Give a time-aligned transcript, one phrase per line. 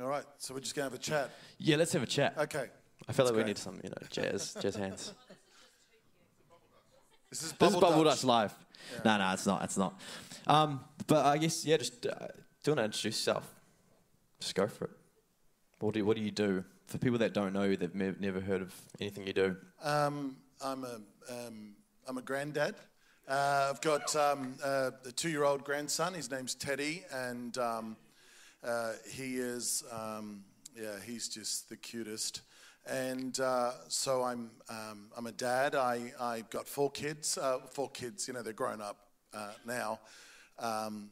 [0.00, 1.30] All right, so we're just going to have a chat.
[1.58, 2.34] Yeah, let's have a chat.
[2.38, 2.66] Okay.
[3.08, 3.48] I feel like we great.
[3.48, 5.12] need some, you know, jazz, jazz hands.
[7.30, 8.14] This is This Bubble, is Bubble Dutch.
[8.18, 8.54] Dutch live.
[9.04, 9.64] No, no, it's not.
[9.64, 10.00] It's not.
[10.46, 13.52] Um, but I guess yeah, just uh, do you want to introduce yourself?
[14.40, 14.90] Just go for it.
[15.80, 17.76] What do you, what do you do for people that don't know you?
[17.76, 19.56] They've me- never heard of anything you do.
[19.82, 21.74] Um, I'm a um,
[22.08, 22.76] I'm a granddad.
[23.28, 26.14] Uh, I've got um, uh, a two-year-old grandson.
[26.14, 27.96] His name's Teddy, and um,
[28.64, 30.44] uh, he is um,
[30.76, 32.42] yeah, he's just the cutest.
[32.86, 35.74] And uh, so I'm um, I'm a dad.
[35.74, 37.36] I I've got four kids.
[37.36, 38.28] Uh, four kids.
[38.28, 38.96] You know, they're grown up
[39.34, 40.00] uh, now.
[40.58, 41.10] Um,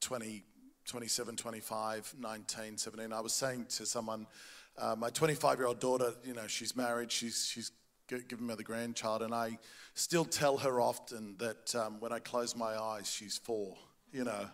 [0.00, 0.42] 20,
[0.84, 3.12] 27, 25, 19, 17.
[3.12, 4.26] I was saying to someone,
[4.76, 7.70] uh, my 25 year old daughter, you know, she's married, she's, she's
[8.08, 9.58] given me the grandchild, and I
[9.94, 13.76] still tell her often that um, when I close my eyes, she's four,
[14.12, 14.48] you know.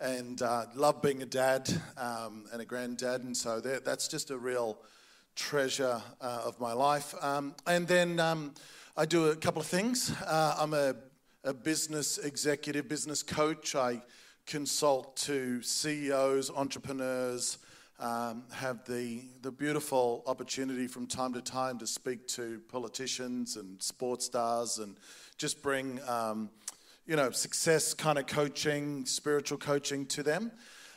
[0.00, 1.68] And uh, love being a dad
[1.98, 4.78] um, and a granddad, and so that, that's just a real
[5.36, 7.14] treasure uh, of my life.
[7.20, 8.54] Um, and then um,
[8.96, 10.10] I do a couple of things.
[10.26, 10.94] Uh, I'm a,
[11.44, 13.74] a business executive, business coach.
[13.74, 14.00] I
[14.46, 17.58] consult to CEOs, entrepreneurs,
[18.00, 23.80] um, have the, the beautiful opportunity from time to time to speak to politicians and
[23.82, 24.96] sports stars and
[25.36, 26.48] just bring, um,
[27.10, 30.52] you know, success kind of coaching, spiritual coaching to them.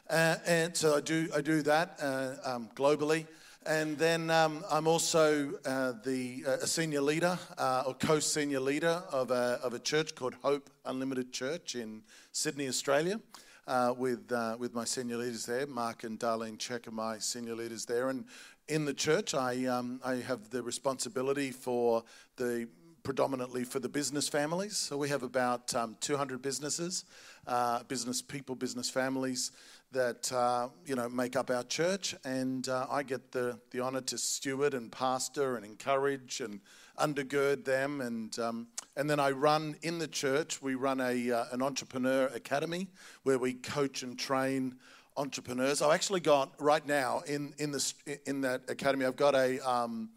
[0.08, 3.26] Uh, and so I do, I do that uh, um, globally.
[3.66, 8.60] And then um, I'm also uh, the, uh, a senior leader uh, or co senior
[8.60, 13.20] leader of a, of a church called Hope Unlimited Church in Sydney, Australia,
[13.66, 15.66] uh, with, with my senior leaders there.
[15.66, 18.10] Mark and Darlene Zschech are my senior leaders there.
[18.10, 18.26] And
[18.68, 22.04] in the church, I, um, I have the responsibility for
[22.36, 22.68] the
[23.04, 24.78] predominantly for the business families.
[24.78, 27.04] So we have about um, 200 businesses,
[27.46, 29.52] uh, business people, business families
[29.92, 34.02] that uh, you know make up our church, and uh, I get the the honour
[34.02, 36.62] to steward and pastor and encourage and
[36.98, 40.62] undergird them, and um, and then I run in the church.
[40.62, 42.88] We run a uh, an entrepreneur academy
[43.22, 44.78] where we coach and train
[45.16, 45.82] entrepreneurs.
[45.82, 47.94] I've actually got right now in in this
[48.26, 49.06] in that academy.
[49.06, 50.10] I've got a um,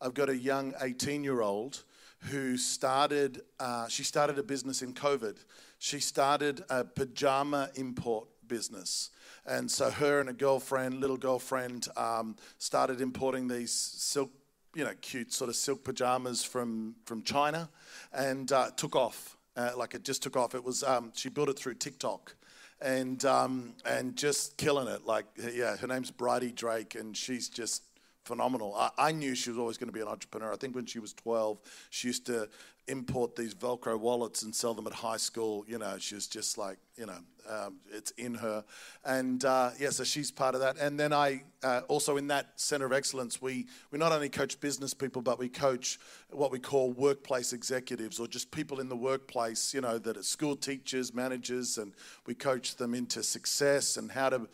[0.00, 1.82] I've got a young 18 year old
[2.24, 5.38] who started, uh, she started a business in COVID.
[5.78, 9.10] She started a pajama import business.
[9.46, 14.30] And so her and a girlfriend, little girlfriend, um, started importing these silk,
[14.74, 17.70] you know, cute sort of silk pajamas from, from China
[18.12, 19.36] and uh, took off.
[19.56, 20.54] Uh, like it just took off.
[20.54, 22.34] It was, um, she built it through TikTok
[22.80, 25.06] and, um, and just killing it.
[25.06, 27.82] Like, yeah, her name's Bridie Drake and she's just
[28.24, 28.74] phenomenal.
[28.74, 30.52] I, I knew she was always going to be an entrepreneur.
[30.52, 31.58] I think when she was 12,
[31.90, 32.48] she used to
[32.88, 35.64] import these Velcro wallets and sell them at high school.
[35.68, 38.64] You know, she was just like, you know, um, it's in her.
[39.04, 40.76] And uh, yeah, so she's part of that.
[40.78, 44.60] And then I uh, also in that center of excellence, we, we not only coach
[44.60, 45.98] business people, but we coach
[46.30, 50.22] what we call workplace executives or just people in the workplace, you know, that are
[50.22, 51.94] school teachers, managers, and
[52.26, 54.48] we coach them into success and how to,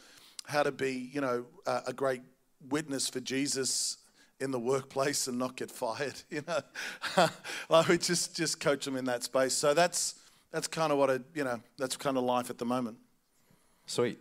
[0.45, 2.23] how to be, you know, uh, a great
[2.69, 3.99] witness for Jesus
[4.41, 6.23] in the workplace and not get fired.
[6.31, 6.61] You know,
[7.69, 9.55] like we just just coach them in that space.
[9.55, 10.15] So that's
[10.51, 12.99] that's kind of what I you know that's kind of life at the moment.
[13.87, 14.19] Sweet.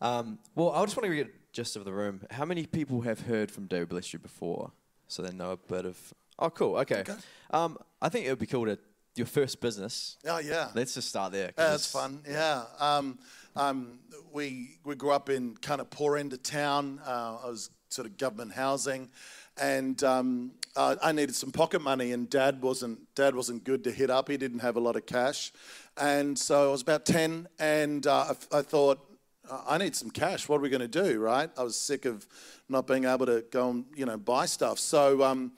[0.00, 2.22] Um, well, I just want to get gist of the room.
[2.30, 4.72] How many people have heard from David Bless you before,
[5.08, 5.96] so they know a bit of?
[6.38, 6.76] Oh, cool.
[6.78, 7.00] Okay.
[7.00, 7.14] Okay.
[7.50, 8.78] Um, I think it would be cool to
[9.14, 10.16] your first business.
[10.26, 11.52] Oh yeah, Let's just start there.
[11.52, 12.22] 'cause that's fun.
[12.28, 12.64] Yeah.
[12.78, 13.18] Um,
[13.56, 13.98] um,
[14.32, 17.00] we we grew up in kind of poor end of town.
[17.06, 19.08] Uh, I was sort of government housing,
[19.56, 23.92] and um, uh, I needed some pocket money, and Dad wasn't Dad wasn't good to
[23.92, 24.28] hit up.
[24.28, 25.52] He didn't have a lot of cash,
[25.96, 29.00] and so I was about ten, and uh, I, I thought.
[29.68, 30.48] I need some cash.
[30.48, 31.50] What are we going to do, right?
[31.58, 32.26] I was sick of
[32.70, 34.78] not being able to go and you know buy stuff.
[34.78, 35.52] So um,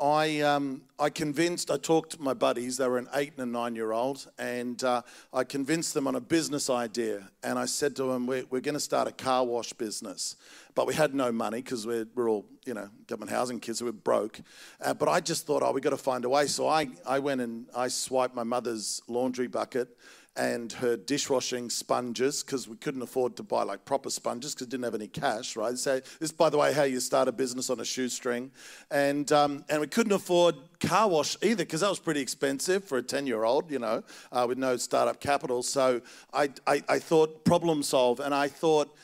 [0.00, 3.52] I, um, I convinced, I talked to my buddies, they were an eight and a
[3.52, 7.30] nine year old, and uh, I convinced them on a business idea.
[7.44, 10.36] And I said to them, We're, we're going to start a car wash business.
[10.74, 13.84] But we had no money because we're, we're all, you know, government housing kids, so
[13.84, 14.40] we're broke.
[14.80, 16.48] Uh, but I just thought, oh, we've got to find a way.
[16.48, 19.96] So I, I went and I swiped my mother's laundry bucket
[20.36, 24.84] and her dishwashing sponges because we couldn't afford to buy like proper sponges because didn't
[24.84, 25.78] have any cash, right?
[25.78, 28.50] So this, by the way, how you start a business on a shoestring,
[28.90, 32.98] and um, and we couldn't afford car wash either because that was pretty expensive for
[32.98, 34.02] a ten-year-old, you know,
[34.32, 35.62] uh, with no startup capital.
[35.62, 36.00] So
[36.32, 38.94] I, I I thought problem solve, and I thought,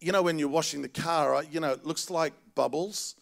[0.00, 3.14] you know, when you're washing the car, you know, it looks like bubbles.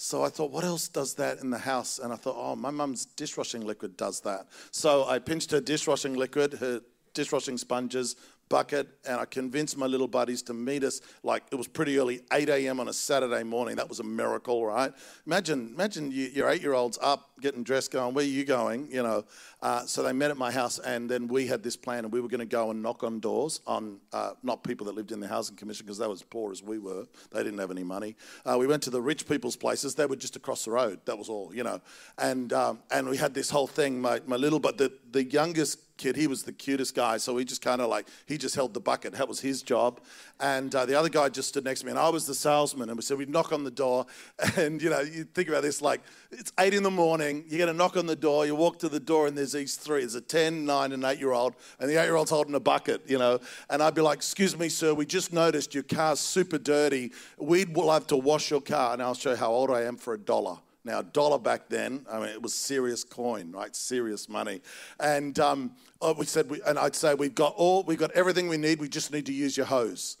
[0.00, 1.98] So I thought, what else does that in the house?
[1.98, 4.46] And I thought, oh, my mum's dishwashing liquid does that.
[4.70, 6.82] So I pinched her dishwashing liquid, her
[7.18, 8.14] dishwashing sponges,
[8.48, 11.00] bucket, and I convinced my little buddies to meet us.
[11.24, 12.78] Like it was pretty early, 8 a.m.
[12.78, 13.74] on a Saturday morning.
[13.74, 14.92] That was a miracle, right?
[15.26, 19.24] Imagine, imagine you, your eight-year-olds up, getting dressed, going, "Where are you going?" You know.
[19.60, 22.20] Uh, so they met at my house, and then we had this plan, and we
[22.20, 25.18] were going to go and knock on doors on uh, not people that lived in
[25.18, 27.04] the housing commission because they were as poor as we were.
[27.32, 28.14] They didn't have any money.
[28.46, 29.96] Uh, we went to the rich people's places.
[29.96, 31.00] They were just across the road.
[31.06, 31.80] That was all, you know.
[32.16, 34.00] And um, and we had this whole thing.
[34.00, 37.18] My my little, but the the youngest kid, he was the cutest guy.
[37.18, 39.12] So he just kind of like, he just held the bucket.
[39.14, 40.00] That was his job.
[40.40, 42.88] And uh, the other guy just stood next to me, and I was the salesman.
[42.88, 44.06] And we said, we'd knock on the door.
[44.56, 46.00] And, you know, you think about this like,
[46.32, 47.44] it's eight in the morning.
[47.48, 48.46] You're going to knock on the door.
[48.46, 50.00] You walk to the door, and there's these three.
[50.00, 51.54] There's a 10, 9, and 8 year old.
[51.78, 53.40] And the 8 year old's holding a bucket, you know.
[53.70, 57.12] And I'd be like, excuse me, sir, we just noticed your car's super dirty.
[57.36, 58.94] We'd love to wash your car.
[58.94, 60.58] And I'll show you how old I am for a dollar.
[60.88, 63.76] Now, dollar back then, I mean, it was serious coin, right?
[63.76, 64.62] Serious money.
[64.98, 68.48] And um, oh, we said, we, and I'd say, we've got all, we've got everything
[68.48, 68.80] we need.
[68.80, 70.16] We just need to use your hose.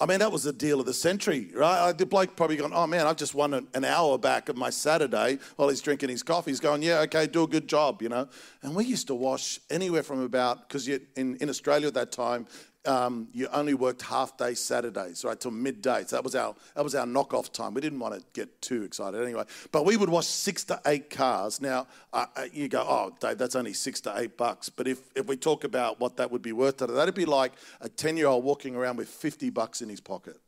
[0.00, 1.92] I mean, that was the deal of the century, right?
[1.92, 5.38] The bloke probably gone, oh man, I've just won an hour back of my Saturday
[5.56, 6.50] while he's drinking his coffee.
[6.50, 8.26] He's going, yeah, okay, do a good job, you know.
[8.62, 12.46] And we used to wash anywhere from about, because in, in Australia at that time,
[12.86, 16.04] um, you only worked half day Saturdays, right, till midday.
[16.06, 17.74] So that was our that was our knockoff time.
[17.74, 19.44] We didn't want to get too excited anyway.
[19.72, 21.60] But we would wash six to eight cars.
[21.60, 24.68] Now uh, you go, oh, Dave, that's only six to eight bucks.
[24.68, 27.88] But if if we talk about what that would be worth, that'd be like a
[27.88, 30.38] ten year old walking around with fifty bucks in his pocket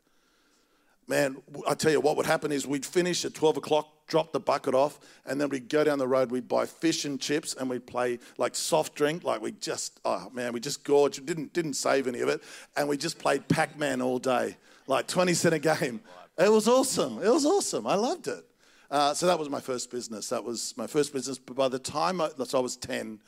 [1.09, 4.41] man, I tell you what would happen is we'd finish at 12 o'clock, drop the
[4.41, 7.69] bucket off, and then we'd go down the road, we'd buy fish and chips, and
[7.69, 11.75] we'd play like soft drink, like we just, oh man, we just gorged, didn't, didn't
[11.75, 12.43] save any of it,
[12.77, 14.57] and we just played Pac Man all day,
[14.87, 16.01] like 20 cent a game.
[16.37, 17.23] It was awesome.
[17.23, 17.87] It was awesome.
[17.87, 18.45] I loved it.
[18.91, 20.29] Uh, so that was my first business.
[20.29, 21.39] That was my first business.
[21.39, 23.21] But by the time I, so I was 10,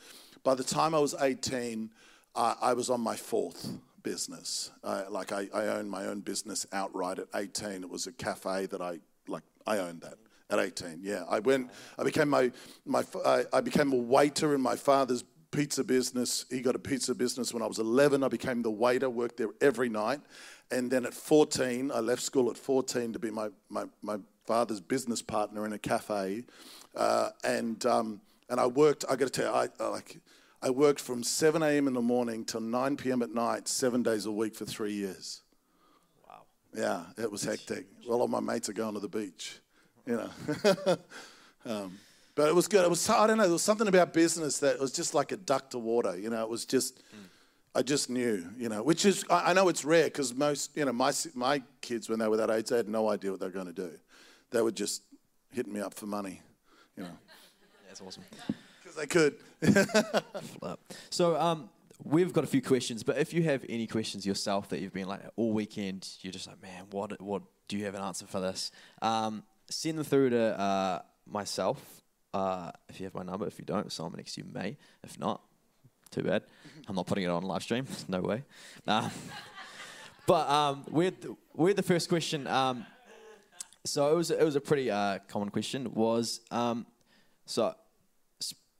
[0.43, 1.89] by the time I was 18,
[2.35, 3.69] uh, I was on my fourth
[4.03, 4.71] business.
[4.83, 7.83] Like I, I owned my own business outright at 18.
[7.83, 9.43] It was a cafe that I like.
[9.67, 10.15] I owned that
[10.49, 10.99] at 18.
[11.01, 11.71] Yeah, I went.
[11.97, 12.51] I became my
[12.85, 13.03] my.
[13.25, 16.45] I, I became a waiter in my father's pizza business.
[16.49, 18.23] He got a pizza business when I was 11.
[18.23, 19.09] I became the waiter.
[19.09, 20.21] Worked there every night.
[20.71, 24.81] And then at 14, I left school at 14 to be my my, my father's
[24.81, 26.45] business partner in a cafe.
[26.95, 29.05] Uh, and um, and I worked.
[29.09, 30.19] I got to tell you, I, I like
[30.63, 31.87] I worked from 7 a.m.
[31.87, 33.23] in the morning till 9 p.m.
[33.23, 35.41] at night, seven days a week for three years.
[36.27, 36.41] Wow.
[36.75, 37.87] Yeah, it was hectic.
[38.07, 39.59] Well, all my mates are going to the beach,
[40.05, 40.97] you know.
[41.65, 41.97] um,
[42.35, 42.85] but it was good.
[42.85, 45.37] It was, I don't know, there was something about business that was just like a
[45.37, 46.43] duck to water, you know.
[46.43, 47.25] It was just, mm.
[47.73, 50.85] I just knew, you know, which is, I, I know it's rare because most, you
[50.85, 53.47] know, my, my kids, when they were that age, they had no idea what they
[53.47, 53.91] were going to do.
[54.51, 55.01] They were just
[55.51, 56.39] hitting me up for money,
[56.95, 57.17] you know.
[57.87, 58.23] That's awesome
[58.91, 60.77] because I could.
[61.09, 61.69] so um,
[62.03, 65.07] we've got a few questions, but if you have any questions yourself that you've been
[65.07, 68.39] like all weekend, you're just like, man, what what do you have an answer for
[68.39, 68.71] this?
[69.01, 72.01] Um, send them through to uh, myself.
[72.33, 74.77] Uh, if you have my number, if you don't, Simon next you may.
[75.03, 75.41] If not,
[76.11, 76.43] too bad.
[76.87, 77.85] I'm not putting it on live stream.
[78.07, 78.43] no way.
[78.87, 79.09] Uh,
[80.27, 82.47] but um, we're the, we're the first question.
[82.47, 82.85] Um,
[83.83, 85.93] so it was it was a pretty uh, common question.
[85.93, 86.85] Was um,
[87.45, 87.75] so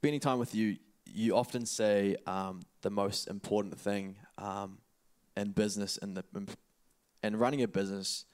[0.01, 4.79] spending time with you, you often say um, the most important thing um,
[5.37, 6.23] in business and the
[7.21, 8.25] and running a business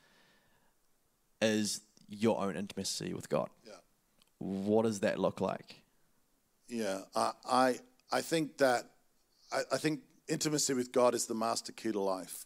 [1.41, 3.49] is your own intimacy with God.
[3.65, 3.73] Yeah.
[4.37, 5.83] What does that look like?
[6.69, 7.79] Yeah, I I,
[8.13, 8.85] I think that
[9.51, 9.99] I, I think
[10.29, 12.45] intimacy with God is the master key to life.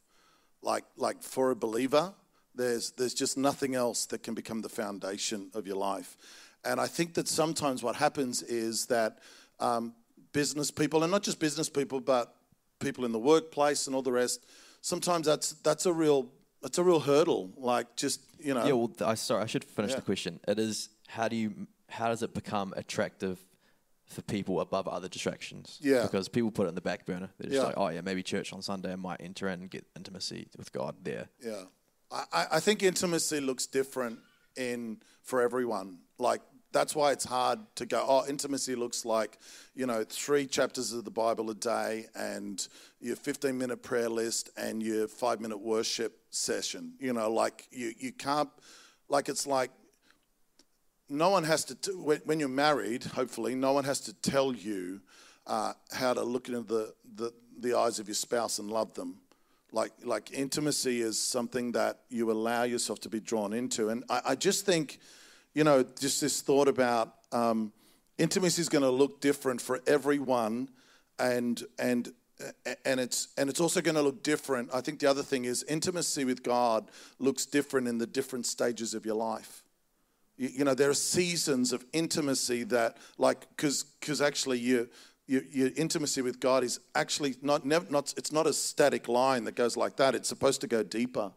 [0.63, 2.15] Like like for a believer,
[2.55, 6.17] there's there's just nothing else that can become the foundation of your life.
[6.63, 9.20] And I think that sometimes what happens is that
[9.60, 9.94] um,
[10.34, 12.36] business people, and not just business people, but
[12.80, 14.46] people in the workplace and all the rest,
[14.82, 16.30] sometimes that's that's a real
[16.62, 17.51] that's a real hurdle.
[17.58, 18.65] Like just you know.
[18.65, 18.74] Yeah.
[18.74, 19.98] Well, I sorry, I should finish yeah.
[19.98, 20.39] the question.
[20.48, 23.39] It is how do you how does it become attractive
[24.06, 25.77] for people above other distractions?
[25.82, 26.03] Yeah.
[26.03, 27.30] Because people put it in the back burner.
[27.38, 27.68] They're just yeah.
[27.68, 30.72] like, oh yeah, maybe church on Sunday I might enter in and get intimacy with
[30.72, 31.27] God there.
[31.44, 31.63] Yeah.
[32.12, 34.20] I, I think intimacy looks different
[34.58, 36.00] in for everyone.
[36.18, 36.41] Like
[36.72, 39.38] that's why it's hard to go, oh, intimacy looks like,
[39.75, 42.68] you know, three chapters of the Bible a day and
[43.00, 46.94] your 15 minute prayer list and your five minute worship session.
[47.00, 48.50] You know, like you, you can't,
[49.10, 49.72] like it's like
[51.10, 55.01] no one has to, t- when you're married, hopefully, no one has to tell you
[55.46, 59.18] uh, how to look into the, the, the eyes of your spouse and love them.
[59.74, 63.90] Like, like intimacy is something that you allow yourself to be drawn into.
[63.90, 65.00] And I, I just think,
[65.53, 67.72] you know, just this thought about um,
[68.17, 70.70] intimacy is going to look different for everyone,
[71.20, 72.13] and and
[72.86, 74.70] and it's and it's also going to look different.
[74.74, 76.89] I think the other thing is intimacy with God
[77.20, 79.63] looks different in the different stages of your life.
[80.38, 84.89] You, you know, there are seasons of intimacy that, like, because because actually you.
[85.27, 89.46] Your, your intimacy with God is actually not, never, not, it's not a static line
[89.46, 90.13] that goes like that.
[90.13, 91.31] It's supposed to go deeper.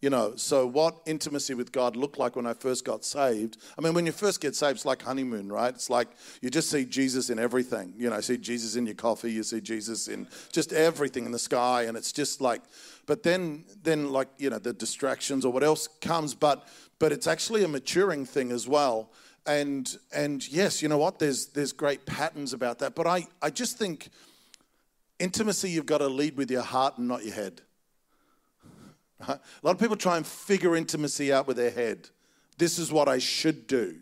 [0.00, 3.56] You know, so what intimacy with God looked like when I first got saved.
[3.78, 5.74] I mean, when you first get saved, it's like honeymoon, right?
[5.74, 6.08] It's like
[6.42, 7.94] you just see Jesus in everything.
[7.96, 11.38] You know, see Jesus in your coffee, you see Jesus in just everything in the
[11.38, 12.60] sky, and it's just like,
[13.06, 17.26] but then, then like you know, the distractions or what else comes, but but it's
[17.26, 19.10] actually a maturing thing as well.
[19.46, 21.18] And and yes, you know what?
[21.18, 24.08] There's there's great patterns about that, but I I just think
[25.18, 27.62] intimacy you've got to lead with your heart and not your head.
[29.28, 32.08] A lot of people try and figure intimacy out with their head.
[32.58, 33.96] This is what I should do.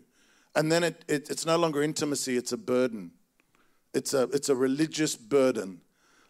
[0.55, 3.11] And then it, it, it's no longer intimacy, it's a burden.
[3.93, 5.81] It's a, it's a religious burden.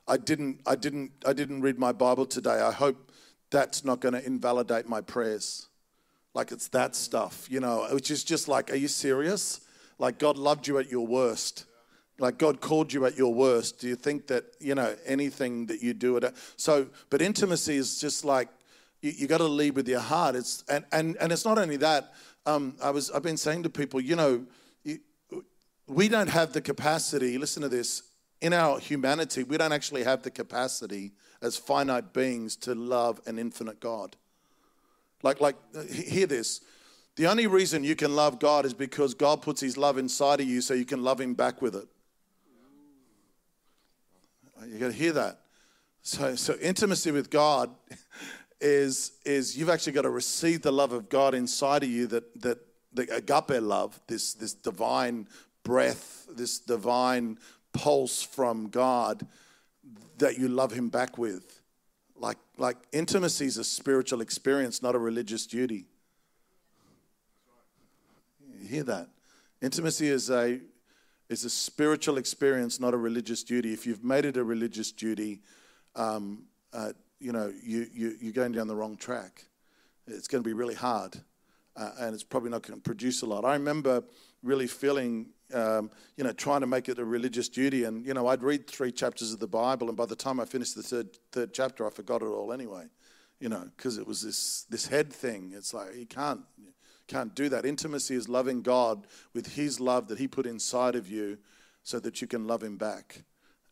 [0.07, 2.59] I didn't, I, didn't, I didn't read my Bible today.
[2.59, 3.11] I hope
[3.51, 5.67] that's not going to invalidate my prayers.
[6.33, 9.61] Like it's that stuff, you know, which is just like, are you serious?
[9.99, 11.65] Like God loved you at your worst.
[12.19, 13.79] Like God called you at your worst.
[13.79, 16.33] Do you think that, you know, anything that you do it?
[16.57, 18.49] So, but intimacy is just like
[19.03, 20.35] you, you got to lead with your heart.
[20.35, 22.13] It's and and and it's not only that.
[22.45, 24.45] Um, I was I've been saying to people, you know,
[24.83, 24.99] you,
[25.87, 27.37] we don't have the capacity.
[27.37, 28.03] Listen to this.
[28.41, 33.37] In our humanity, we don't actually have the capacity as finite beings to love an
[33.39, 34.15] infinite God.
[35.21, 35.55] Like like
[35.89, 36.61] hear this.
[37.15, 40.47] The only reason you can love God is because God puts His love inside of
[40.47, 41.87] you, so you can love Him back with it.
[44.67, 45.39] You got to hear that.
[46.01, 47.69] So, so intimacy with God
[48.63, 52.41] is, is you've actually got to receive the love of God inside of you that,
[52.41, 52.59] that
[52.93, 55.27] the agape love, this, this divine
[55.63, 57.37] breath, this divine
[57.73, 59.27] pulse from God
[60.17, 61.61] that you love Him back with.
[62.15, 65.85] Like, like intimacy is a spiritual experience, not a religious duty.
[68.61, 69.09] You hear that?
[69.61, 70.61] Intimacy is a,
[71.27, 73.73] is a spiritual experience, not a religious duty.
[73.73, 75.41] If you've made it a religious duty,
[75.95, 76.93] um, uh,
[77.23, 79.45] you know, you, you, you're going down the wrong track.
[80.07, 81.15] It's going to be really hard,
[81.77, 83.45] uh, and it's probably not going to produce a lot.
[83.45, 84.03] I remember
[84.43, 88.27] really feeling, um, you know, trying to make it a religious duty, and you know,
[88.27, 91.17] I'd read three chapters of the Bible, and by the time I finished the third
[91.31, 92.87] third chapter, I forgot it all anyway,
[93.39, 95.53] you know, because it was this this head thing.
[95.55, 96.41] It's like you can't
[97.07, 97.65] can't do that.
[97.65, 101.37] Intimacy is loving God with His love that He put inside of you,
[101.83, 103.23] so that you can love Him back.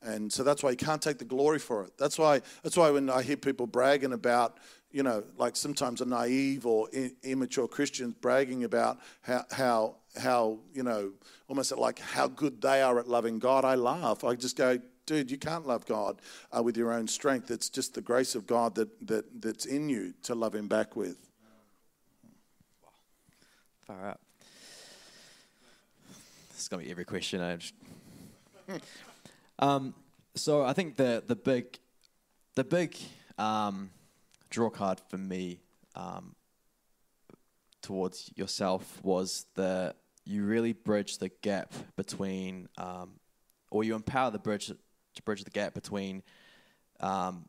[0.04, 1.92] And so that's why you can't take the glory for it.
[1.98, 4.58] That's why, that's why when I hear people bragging about,
[4.92, 6.90] you know, like sometimes a naive or
[7.24, 11.12] immature Christians bragging about how, how, how, you know,
[11.48, 14.24] almost like how good they are at loving God, I laugh.
[14.24, 16.20] I just go, dude, you can't love God
[16.56, 17.52] uh, with your own strength.
[17.52, 20.96] It's just the grace of God that, that, that's in you to love Him back
[20.96, 21.18] with.
[23.86, 24.20] Far out.
[26.52, 27.42] This is going to be every question.
[27.42, 27.74] I just
[29.62, 29.94] um,
[30.36, 31.80] so I think the the big
[32.56, 32.98] the big
[33.38, 33.92] um,
[34.50, 35.62] draw card for me
[35.96, 36.36] um,
[37.82, 43.20] towards yourself was that you really bridge the gap between, um,
[43.70, 46.22] or you empower the bridge to bridge the gap between,
[47.00, 47.46] um,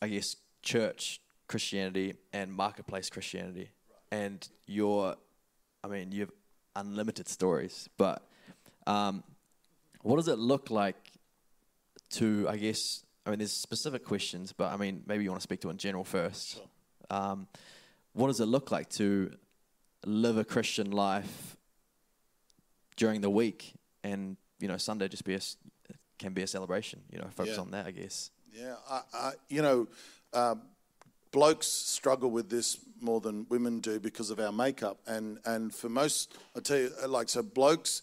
[0.00, 3.70] I guess, church Christianity and marketplace Christianity,
[4.10, 5.16] and your,
[5.82, 6.30] I mean, you have
[6.76, 8.26] unlimited stories, but
[8.86, 9.22] um,
[10.04, 10.96] what does it look like
[12.10, 15.42] to, I guess, I mean, there's specific questions, but I mean, maybe you want to
[15.42, 16.54] speak to in general first.
[16.54, 16.62] Sure.
[17.08, 17.48] Um,
[18.12, 19.32] what does it look like to
[20.04, 21.56] live a Christian life
[22.96, 25.40] during the week and, you know, Sunday just be a,
[26.18, 27.62] can be a celebration, you know, focus yeah.
[27.62, 28.30] on that, I guess.
[28.52, 29.88] Yeah, I, I, you know,
[30.34, 30.60] um,
[31.32, 34.98] blokes struggle with this more than women do because of our makeup.
[35.06, 38.02] And, and for most, I tell you, like, so blokes,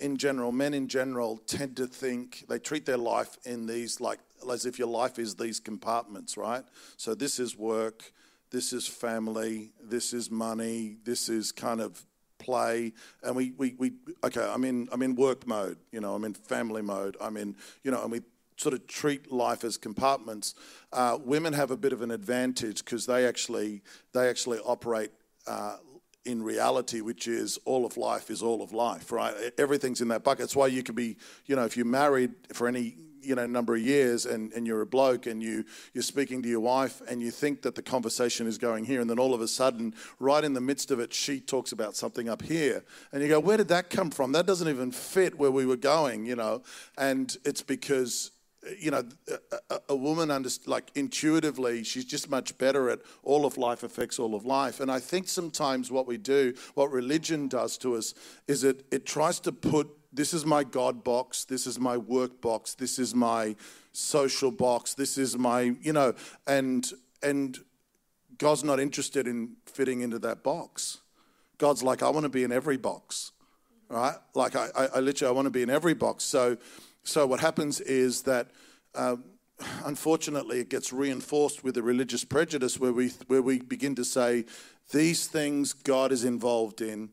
[0.00, 4.20] in general, men in general tend to think they treat their life in these like
[4.50, 6.64] as if your life is these compartments, right?
[6.96, 8.12] So this is work,
[8.50, 12.04] this is family, this is money, this is kind of
[12.38, 13.92] play, and we we, we
[14.24, 14.42] okay.
[14.42, 16.14] I'm in I'm in work mode, you know.
[16.14, 17.16] I'm in family mode.
[17.20, 18.20] I'm in you know, and we
[18.56, 20.54] sort of treat life as compartments.
[20.92, 23.82] Uh, women have a bit of an advantage because they actually
[24.12, 25.10] they actually operate
[25.46, 25.76] uh,
[26.24, 29.34] in reality, which is all of life is all of life, right?
[29.58, 30.40] Everything's in that bucket.
[30.40, 33.74] That's why you can be, you know, if you're married for any you know number
[33.74, 37.20] of years and, and you're a bloke and you you're speaking to your wife and
[37.20, 40.44] you think that the conversation is going here and then all of a sudden right
[40.44, 43.56] in the midst of it she talks about something up here and you go where
[43.56, 46.62] did that come from that doesn't even fit where we were going you know
[46.96, 48.30] and it's because
[48.78, 49.04] you know,
[49.70, 54.18] a, a, woman, under, like intuitively, she's just much better at all of life affects
[54.18, 54.80] all of life.
[54.80, 58.14] And I think sometimes what we do, what religion does to us,
[58.46, 62.40] is it, it tries to put this is my God box, this is my work
[62.40, 63.54] box, this is my
[63.92, 66.14] social box, this is my, you know,
[66.46, 66.90] and,
[67.22, 67.58] and
[68.36, 70.98] God's not interested in fitting into that box.
[71.58, 73.32] God's like, I want to be in every box,
[73.88, 74.16] right?
[74.34, 76.24] Like, I, I, I literally, I want to be in every box.
[76.24, 76.56] So,
[77.02, 78.48] so what happens is that,
[78.94, 79.16] uh,
[79.84, 84.44] unfortunately, it gets reinforced with a religious prejudice where we where we begin to say
[84.92, 87.10] these things God is involved in,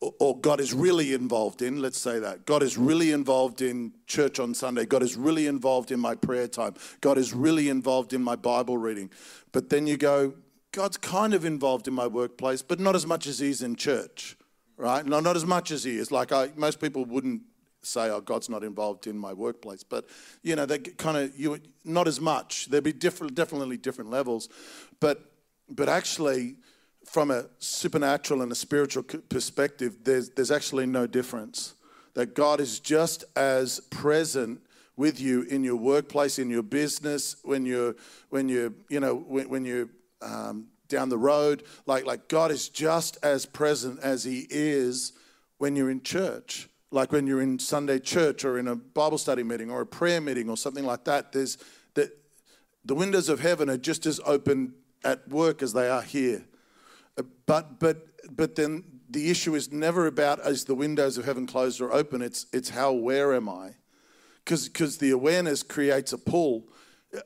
[0.00, 1.80] or, or God is really involved in.
[1.80, 4.86] Let's say that God is really involved in church on Sunday.
[4.86, 6.74] God is really involved in my prayer time.
[7.00, 9.10] God is really involved in my Bible reading.
[9.52, 10.34] But then you go,
[10.72, 14.36] God's kind of involved in my workplace, but not as much as He's in church,
[14.76, 15.06] right?
[15.06, 16.10] No, not as much as He is.
[16.10, 17.42] Like I, most people wouldn't
[17.84, 20.06] say, "Oh, God's not involved in my workplace," but
[20.42, 22.66] you know, they kind of you not as much.
[22.66, 24.48] There'd be different, definitely different levels,
[25.00, 25.30] but
[25.68, 26.56] but actually,
[27.04, 31.74] from a supernatural and a spiritual perspective, there's there's actually no difference.
[32.14, 34.60] That God is just as present
[34.96, 37.96] with you in your workplace, in your business, when you're
[38.30, 39.88] when you're you know when, when you're
[40.22, 41.64] um, down the road.
[41.86, 45.12] Like like God is just as present as He is
[45.58, 49.42] when you're in church like when you're in Sunday church or in a Bible study
[49.42, 51.58] meeting or a prayer meeting or something like that, there's
[51.94, 52.10] the,
[52.84, 56.44] the windows of heaven are just as open at work as they are here.
[57.18, 61.46] Uh, but but but then the issue is never about as the windows of heaven
[61.46, 62.22] closed or open.
[62.22, 63.74] It's it's how aware am I?
[64.44, 66.68] Because the awareness creates a pull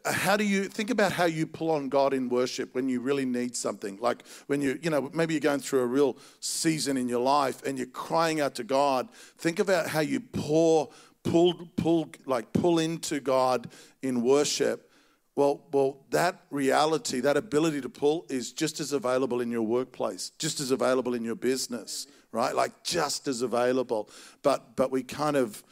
[0.05, 3.25] how do you think about how you pull on God in worship when you really
[3.25, 3.99] need something?
[4.01, 7.63] Like when you, you know, maybe you're going through a real season in your life
[7.65, 9.09] and you're crying out to God.
[9.39, 10.91] Think about how you pour,
[11.23, 13.71] pull, pull, like pull into God
[14.03, 14.91] in worship.
[15.35, 20.31] Well, well, that reality, that ability to pull is just as available in your workplace,
[20.39, 22.55] just as available in your business, right?
[22.55, 24.11] Like just as available.
[24.43, 25.63] But but we kind of,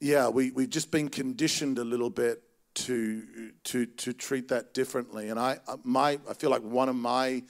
[0.00, 2.42] yeah, we, we've just been conditioned a little bit
[2.74, 5.28] to to to treat that differently.
[5.28, 7.42] And I my I feel like one of my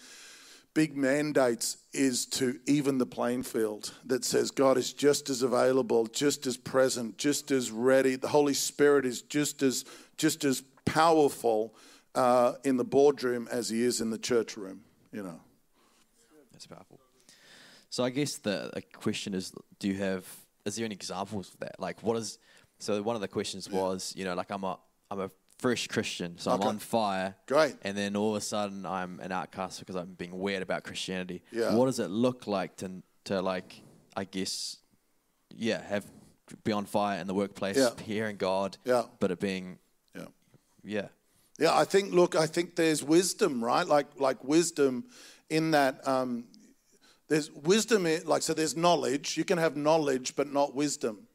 [0.75, 6.07] big mandates is to even the playing field that says God is just as available,
[6.07, 8.17] just as present, just as ready.
[8.17, 9.85] The Holy Spirit is just as
[10.17, 11.75] just as powerful
[12.15, 14.81] uh, in the boardroom as he is in the church room.
[15.13, 15.41] You know,
[16.53, 17.01] that's powerful.
[17.89, 20.27] So I guess the, the question is, do you have?
[20.65, 21.79] Is there any examples of that?
[21.79, 22.39] Like, what is?
[22.81, 24.79] So one of the questions was, you know, like I'm a
[25.15, 26.63] I'm a fresh Christian, so okay.
[26.63, 27.37] I'm on fire.
[27.47, 27.77] Great.
[27.83, 31.43] And then all of a sudden, I'm an outcast because I'm being weird about Christianity.
[31.53, 31.75] Yeah.
[31.75, 33.81] What does it look like to to like,
[34.17, 34.79] I guess,
[35.55, 36.05] yeah, have
[36.65, 37.91] be on fire in the workplace, yeah.
[38.05, 39.05] hearing God, yeah.
[39.21, 39.79] but it being,
[40.15, 40.27] yeah,
[40.85, 41.09] yeah,
[41.59, 41.75] yeah.
[41.75, 42.13] I think.
[42.13, 43.87] Look, I think there's wisdom, right?
[43.87, 45.05] Like like wisdom
[45.49, 46.07] in that.
[46.07, 46.45] Um,
[47.29, 48.53] there's wisdom, in, like so.
[48.53, 49.39] There's knowledge.
[49.39, 51.27] You can have knowledge, but not wisdom.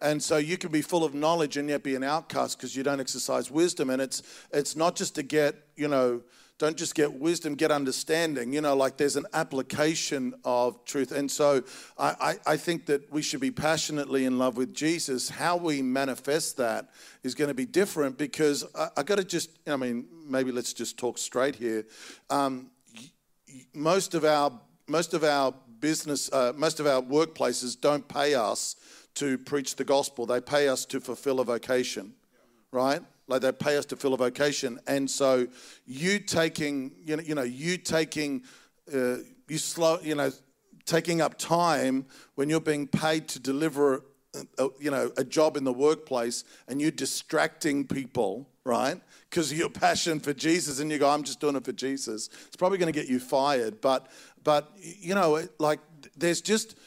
[0.00, 2.82] And so you can be full of knowledge and yet be an outcast because you
[2.82, 3.90] don't exercise wisdom.
[3.90, 6.22] And it's it's not just to get, you know,
[6.58, 8.52] don't just get wisdom, get understanding.
[8.52, 11.12] You know, like there's an application of truth.
[11.12, 11.62] And so
[11.96, 12.14] I,
[12.46, 15.28] I, I think that we should be passionately in love with Jesus.
[15.28, 16.90] How we manifest that
[17.22, 20.72] is going to be different because I, I got to just, I mean, maybe let's
[20.72, 21.86] just talk straight here.
[22.28, 22.70] Um,
[23.72, 24.52] most of our
[24.88, 28.74] most of our business, uh, most of our workplaces don't pay us
[29.18, 30.26] to preach the gospel.
[30.26, 32.14] They pay us to fulfill a vocation,
[32.70, 33.00] right?
[33.26, 34.78] Like they pay us to fill a vocation.
[34.86, 35.48] And so
[35.86, 38.44] you taking, you know, you know you taking,
[38.94, 39.16] uh,
[39.48, 40.30] you slow, you know,
[40.86, 44.04] taking up time when you're being paid to deliver,
[44.34, 49.00] a, a, you know, a job in the workplace, and you're distracting people, right?
[49.28, 52.30] Because of your passion for Jesus, and you go, "I'm just doing it for Jesus."
[52.46, 53.80] It's probably going to get you fired.
[53.80, 54.06] But,
[54.44, 55.80] but you know, like
[56.16, 56.78] there's just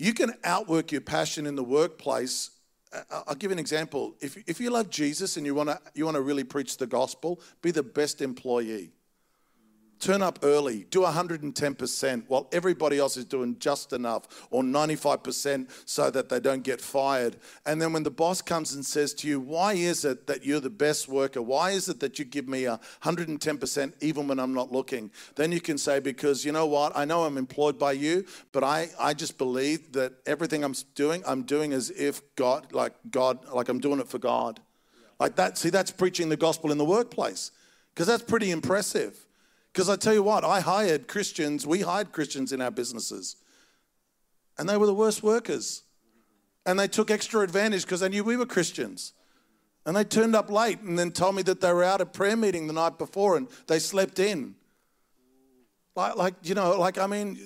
[0.00, 2.50] you can outwork your passion in the workplace.
[2.90, 4.14] Uh, I'll give you an example.
[4.20, 6.86] If, if you love Jesus and you want to you want to really preach the
[6.86, 8.92] gospel, be the best employee.
[10.00, 16.10] Turn up early, do 110% while everybody else is doing just enough or 95% so
[16.10, 17.36] that they don't get fired.
[17.66, 20.58] And then when the boss comes and says to you, Why is it that you're
[20.58, 21.42] the best worker?
[21.42, 25.10] Why is it that you give me 110% even when I'm not looking?
[25.34, 26.96] Then you can say, Because you know what?
[26.96, 31.22] I know I'm employed by you, but I, I just believe that everything I'm doing,
[31.26, 34.60] I'm doing as if God, like God, like I'm doing it for God.
[35.18, 35.58] Like that.
[35.58, 37.50] See, that's preaching the gospel in the workplace
[37.92, 39.26] because that's pretty impressive.
[39.72, 43.36] Because I tell you what, I hired Christians, we hired Christians in our businesses,
[44.58, 45.82] and they were the worst workers.
[46.66, 49.14] And they took extra advantage because they knew we were Christians.
[49.86, 52.36] And they turned up late and then told me that they were out at prayer
[52.36, 54.54] meeting the night before and they slept in.
[55.96, 57.38] Like, like you know, like, I mean,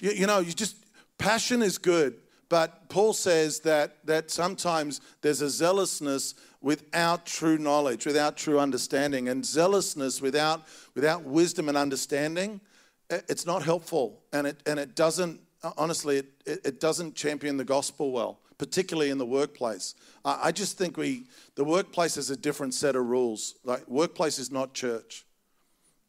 [0.00, 0.76] you, you know, you just,
[1.18, 2.16] passion is good.
[2.48, 9.28] But Paul says that, that sometimes there's a zealousness without true knowledge, without true understanding.
[9.28, 12.60] And zealousness without, without wisdom and understanding,
[13.10, 14.22] eh, it's not helpful.
[14.32, 15.40] And it, and it doesn't,
[15.76, 19.94] honestly, it, it doesn't champion the gospel well, particularly in the workplace.
[20.24, 23.54] I just think we, the workplace is a different set of rules.
[23.64, 25.24] Like, workplace is not church.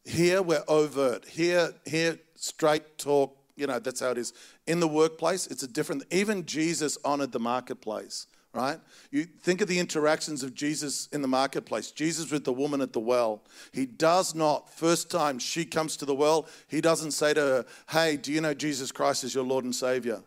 [0.04, 1.24] Here we're overt.
[1.26, 3.37] Here, here straight talk.
[3.58, 4.32] You know that's how it is.
[4.66, 6.04] In the workplace, it's a different.
[6.10, 8.78] Even Jesus honored the marketplace, right?
[9.10, 11.90] You think of the interactions of Jesus in the marketplace.
[11.90, 13.42] Jesus with the woman at the well.
[13.72, 14.72] He does not.
[14.72, 18.40] First time she comes to the well, he doesn't say to her, "Hey, do you
[18.40, 20.22] know Jesus Christ is your Lord and Savior?"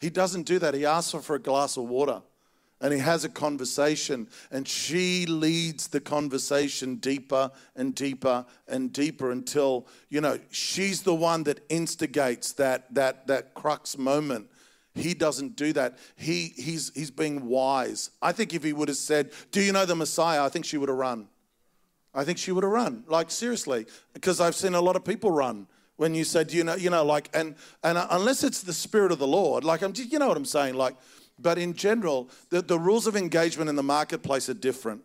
[0.00, 0.74] He doesn't do that.
[0.74, 2.22] He asks her for a glass of water
[2.80, 9.30] and he has a conversation, and she leads the conversation deeper and deeper and deeper
[9.30, 14.48] until you know she's the one that instigates that that that crux moment.
[14.94, 15.98] He doesn't do that.
[16.16, 18.10] He he's he's being wise.
[18.22, 20.78] I think if he would have said, "Do you know the Messiah?" I think she
[20.78, 21.28] would have run.
[22.14, 23.04] I think she would have run.
[23.06, 26.64] Like seriously, because I've seen a lot of people run when you said, Do "You
[26.64, 29.82] know, you know," like and and uh, unless it's the Spirit of the Lord, like
[29.82, 30.96] I'm, you know what I'm saying, like
[31.38, 35.02] but in general, the, the rules of engagement in the marketplace are different.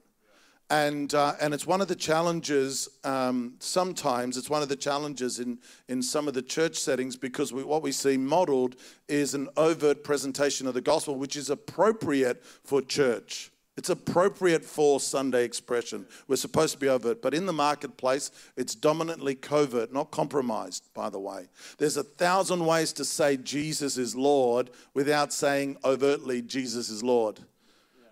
[0.70, 5.40] And, uh, and it's one of the challenges, um, sometimes it's one of the challenges
[5.40, 9.50] in, in some of the church settings because we, what we see modeled is an
[9.56, 13.52] overt presentation of the gospel, which is appropriate for church.
[13.76, 16.06] It's appropriate for Sunday expression.
[16.28, 21.10] We're supposed to be overt, but in the marketplace, it's dominantly covert, not compromised, by
[21.10, 21.48] the way.
[21.80, 27.40] There's a thousand ways to say Jesus is Lord without saying overtly Jesus is Lord.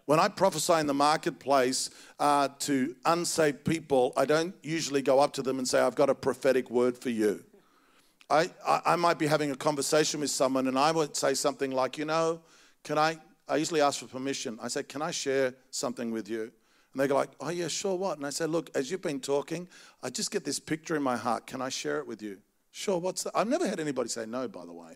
[0.05, 5.31] When I prophesy in the marketplace uh, to unsaved people, I don't usually go up
[5.33, 7.43] to them and say, I've got a prophetic word for you.
[8.31, 11.69] I, I, I might be having a conversation with someone and I would say something
[11.69, 12.41] like, You know,
[12.83, 13.19] can I
[13.51, 14.57] I usually ask for permission.
[14.61, 16.43] I say, Can I share something with you?
[16.43, 18.17] And they go like, Oh yeah, sure, what?
[18.17, 19.67] And I say, Look, as you've been talking,
[20.01, 21.45] I just get this picture in my heart.
[21.47, 22.37] Can I share it with you?
[22.71, 23.33] Sure, what's that?
[23.35, 24.93] I've never had anybody say no, by the way.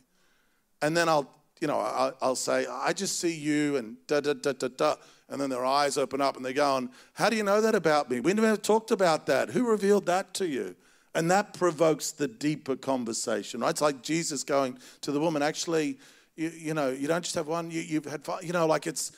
[0.81, 4.33] And then I'll, you know, I'll, I'll say, I just see you and da da
[4.33, 4.95] da da da.
[5.27, 7.75] And then their eyes open up and they go on, How do you know that
[7.75, 8.21] about me?
[8.21, 9.49] We never talked about that.
[9.49, 10.77] Who revealed that to you?
[11.13, 13.69] And that provokes the deeper conversation, right?
[13.69, 15.97] It's like Jesus going to the woman, actually,
[16.35, 18.87] you, you know, you don't just have one, you, you've had five, you know, like
[18.87, 19.11] it's,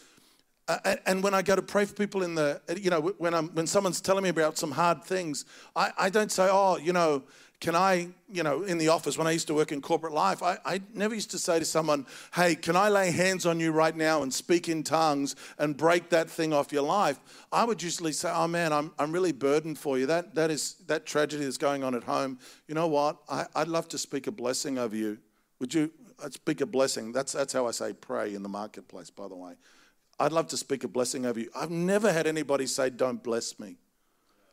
[0.67, 3.47] uh, and when I go to pray for people in the, you know, when, I'm,
[3.49, 7.23] when someone's telling me about some hard things, I, I don't say, oh, you know,
[7.59, 10.43] can I, you know, in the office when I used to work in corporate life,
[10.43, 13.71] I, I never used to say to someone, hey, can I lay hands on you
[13.71, 17.19] right now and speak in tongues and break that thing off your life?
[17.51, 20.05] I would usually say, oh man, I'm, I'm really burdened for you.
[20.05, 22.37] That, that is that tragedy that's going on at home.
[22.67, 23.17] You know what?
[23.27, 25.17] I, I'd love to speak a blessing over you.
[25.59, 25.91] Would you,
[26.29, 27.11] speak a blessing.
[27.11, 29.53] That's, that's how I say pray in the marketplace, by the way.
[30.19, 31.49] I'd love to speak a blessing over you.
[31.55, 33.75] I've never had anybody say, don't bless me.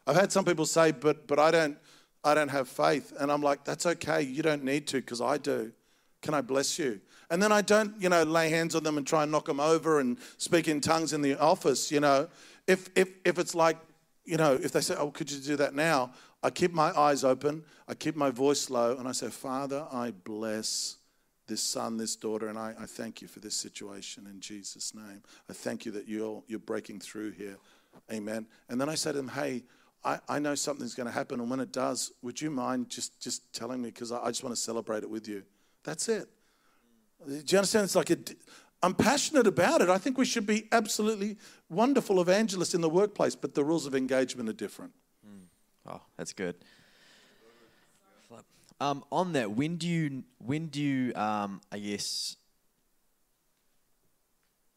[0.07, 1.79] I've had some people say, but, but I, don't,
[2.23, 3.15] I don't have faith.
[3.19, 4.21] And I'm like, that's okay.
[4.21, 5.73] You don't need to because I do.
[6.21, 7.01] Can I bless you?
[7.31, 9.61] And then I don't, you know, lay hands on them and try and knock them
[9.61, 12.29] over and speak in tongues in the office, you know.
[12.67, 13.79] If, if, if it's like,
[14.25, 16.13] you know, if they say, oh, could you do that now?
[16.43, 20.11] I keep my eyes open, I keep my voice low, and I say, Father, I
[20.11, 20.97] bless
[21.47, 25.23] this son, this daughter, and I, I thank you for this situation in Jesus' name.
[25.49, 27.57] I thank you that you're, you're breaking through here.
[28.13, 28.47] Amen.
[28.69, 29.65] And then I said to him, hey,
[30.05, 33.21] I, I know something's going to happen, and when it does, would you mind just,
[33.21, 33.89] just telling me?
[33.89, 35.43] Because I, I just want to celebrate it with you.
[35.83, 36.29] That's it.
[37.27, 37.85] Do you understand?
[37.85, 38.19] It's like a,
[38.83, 39.89] I'm passionate about it.
[39.89, 41.39] I think we should be absolutely
[41.71, 44.93] wonderful evangelists in the workplace, but the rules of engagement are different.
[45.27, 45.47] Mm.
[45.89, 46.57] Oh, that's good.
[48.81, 52.37] Um, on that, when do you when do you um, I guess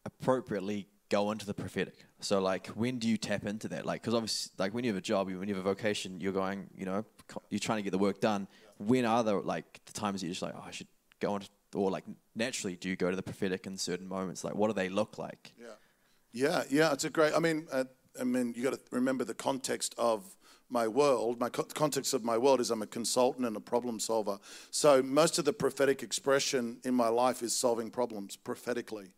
[0.06, 2.06] appropriately go into the prophetic?
[2.20, 3.86] So like, when do you tap into that?
[3.86, 6.34] Like, because obviously, like when you have a job, when you have a vocation, you're
[6.34, 7.06] going, you know,
[7.50, 8.48] you're trying to get the work done.
[8.78, 10.88] When are the like the times you're just like, oh, I should
[11.20, 11.42] go on,
[11.76, 12.06] or like
[12.36, 14.44] naturally, do you go to the prophetic in certain moments?
[14.44, 15.54] Like, what do they look like?
[15.60, 15.66] Yeah,
[16.32, 16.94] yeah, yeah.
[16.94, 17.34] It's a great.
[17.34, 17.86] I mean, uh,
[18.20, 20.24] I mean, you got to remember the context of
[20.70, 24.00] my world, my co- context of my world is I'm a consultant and a problem
[24.00, 24.40] solver.
[24.72, 29.12] So most of the prophetic expression in my life is solving problems prophetically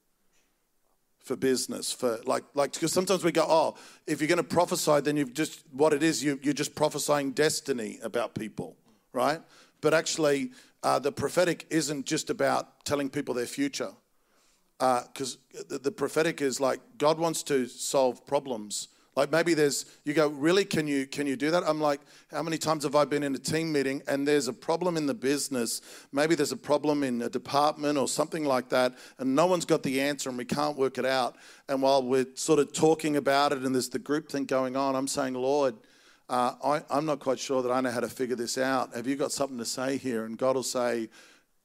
[1.19, 3.75] for business for like like because sometimes we go oh
[4.07, 7.31] if you're going to prophesy then you've just what it is you, you're just prophesying
[7.31, 8.77] destiny about people
[9.11, 9.41] right
[9.81, 10.49] but actually
[10.81, 13.91] uh, the prophetic isn't just about telling people their future
[14.79, 18.87] because the, the prophetic is like God wants to solve problems.
[19.19, 21.63] Like maybe there's you go really can you can you do that?
[21.65, 21.99] I'm like
[22.31, 25.07] how many times have I been in a team meeting and there's a problem in
[25.07, 25.81] the business?
[26.13, 29.83] Maybe there's a problem in a department or something like that, and no one's got
[29.83, 31.35] the answer and we can't work it out.
[31.67, 34.95] And while we're sort of talking about it and there's the group thing going on,
[34.95, 35.75] I'm saying, Lord,
[36.29, 38.95] uh, I, I'm not quite sure that I know how to figure this out.
[38.95, 40.23] Have you got something to say here?
[40.23, 41.09] And God will say,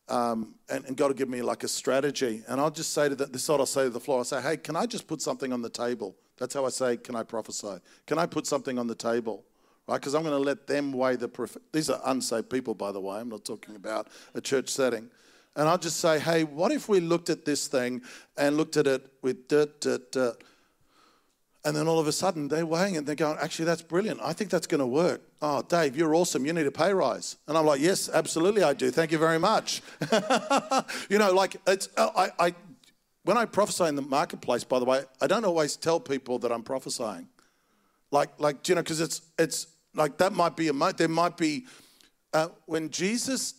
[0.09, 2.43] um, and, and God will give me like a strategy.
[2.49, 4.19] And I'll just say to the, this is what I'll say to the floor.
[4.19, 6.14] I'll say, hey, can I just put something on the table?
[6.37, 7.79] That's how I say, can I prophesy?
[8.07, 9.45] Can I put something on the table?
[9.87, 10.01] Right?
[10.01, 11.29] Because I'm going to let them weigh the.
[11.29, 13.19] Prof- These are unsaved people, by the way.
[13.19, 15.11] I'm not talking about a church setting.
[15.57, 18.03] And I'll just say, hey, what if we looked at this thing
[18.37, 20.43] and looked at it with dirt, dirt, dirt?
[21.64, 22.98] And then all of a sudden they're weighing it.
[22.98, 24.20] And they're going, actually, that's brilliant.
[24.22, 25.22] I think that's going to work.
[25.40, 26.44] Oh, Dave, you're awesome.
[26.44, 27.37] You need a pay rise.
[27.48, 28.90] And I'm like, yes, absolutely, I do.
[28.90, 29.83] Thank you very much.
[31.09, 32.55] you know, like it's, uh, I, I,
[33.24, 36.53] when I prophesy in the marketplace, by the way, I don't always tell people that
[36.53, 37.29] I'm prophesying.
[38.11, 41.64] Like, like you know, because it's, it's like that might be a, there might be,
[42.35, 43.55] uh, when Jesus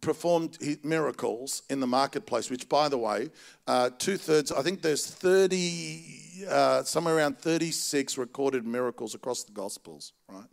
[0.00, 3.30] performed miracles in the marketplace, which, by the way,
[3.66, 9.52] uh, two thirds, I think there's 30 uh, somewhere around 36 recorded miracles across the
[9.52, 10.46] Gospels, right?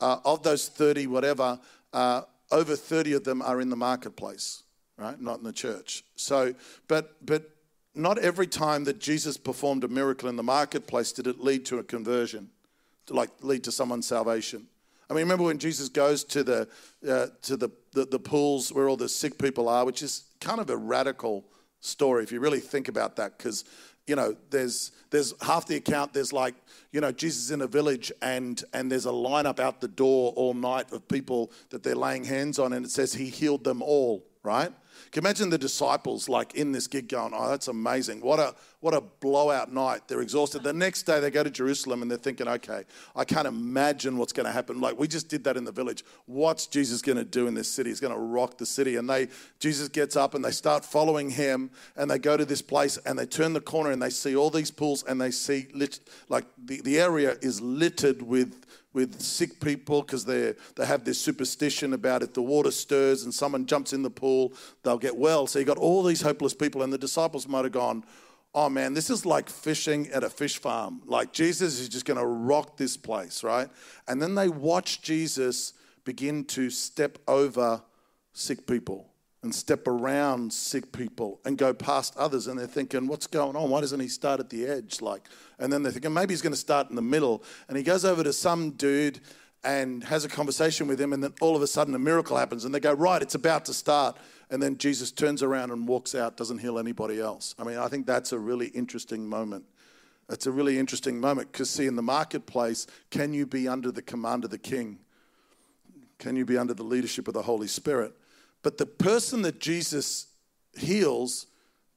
[0.00, 1.58] Uh, of those 30, whatever,
[1.92, 4.62] uh, over 30 of them are in the marketplace,
[4.96, 5.20] right?
[5.20, 6.04] Not in the church.
[6.14, 6.54] So,
[6.86, 7.50] but, but
[7.94, 11.78] not every time that Jesus performed a miracle in the marketplace did it lead to
[11.78, 12.50] a conversion,
[13.06, 14.68] to like lead to someone's salvation.
[15.10, 16.68] I mean, remember when Jesus goes to the
[17.08, 20.60] uh, to the, the, the pools where all the sick people are, which is kind
[20.60, 21.44] of a radical
[21.80, 23.64] story if you really think about that, because
[24.08, 26.12] you know, there's there's half the account.
[26.12, 26.54] There's like,
[26.92, 30.54] you know, Jesus in a village, and and there's a lineup out the door all
[30.54, 34.24] night of people that they're laying hands on, and it says he healed them all.
[34.42, 34.72] Right?
[35.10, 38.20] Can you imagine the disciples like in this gig going, "Oh, that's amazing!
[38.20, 40.62] What a what a blowout night!" They're exhausted.
[40.62, 42.84] The next day they go to Jerusalem and they're thinking, "Okay,
[43.16, 46.04] I can't imagine what's going to happen." Like we just did that in the village.
[46.26, 47.90] What's Jesus going to do in this city?
[47.90, 48.96] He's going to rock the city.
[48.96, 49.28] And they
[49.60, 53.18] Jesus gets up and they start following him and they go to this place and
[53.18, 56.44] they turn the corner and they see all these pools and they see lit, like
[56.62, 58.66] the, the area is littered with
[58.98, 63.32] with sick people because they they have this superstition about if the water stirs and
[63.32, 65.46] someone jumps in the pool, they'll get well.
[65.46, 68.02] So you got all these hopeless people, and the disciples might have gone,
[68.52, 71.02] "Oh man, this is like fishing at a fish farm.
[71.06, 73.68] Like Jesus is just going to rock this place, right?"
[74.08, 77.82] And then they watch Jesus begin to step over
[78.32, 79.07] sick people
[79.42, 83.70] and step around sick people and go past others and they're thinking what's going on?
[83.70, 85.00] Why doesn't he start at the edge?
[85.00, 87.44] Like and then they're thinking maybe he's going to start in the middle.
[87.68, 89.20] And he goes over to some dude
[89.62, 92.64] and has a conversation with him and then all of a sudden a miracle happens
[92.64, 94.16] and they go right it's about to start.
[94.50, 97.54] And then jesus turns around and walks out doesn't heal anybody else.
[97.58, 99.64] I mean i think that's a really interesting moment.
[100.30, 104.02] It's a really interesting moment because see in the marketplace can you be under the
[104.02, 104.98] command of the king?
[106.18, 108.14] Can you be under the leadership of the holy spirit
[108.68, 110.26] but the person that Jesus
[110.76, 111.46] heals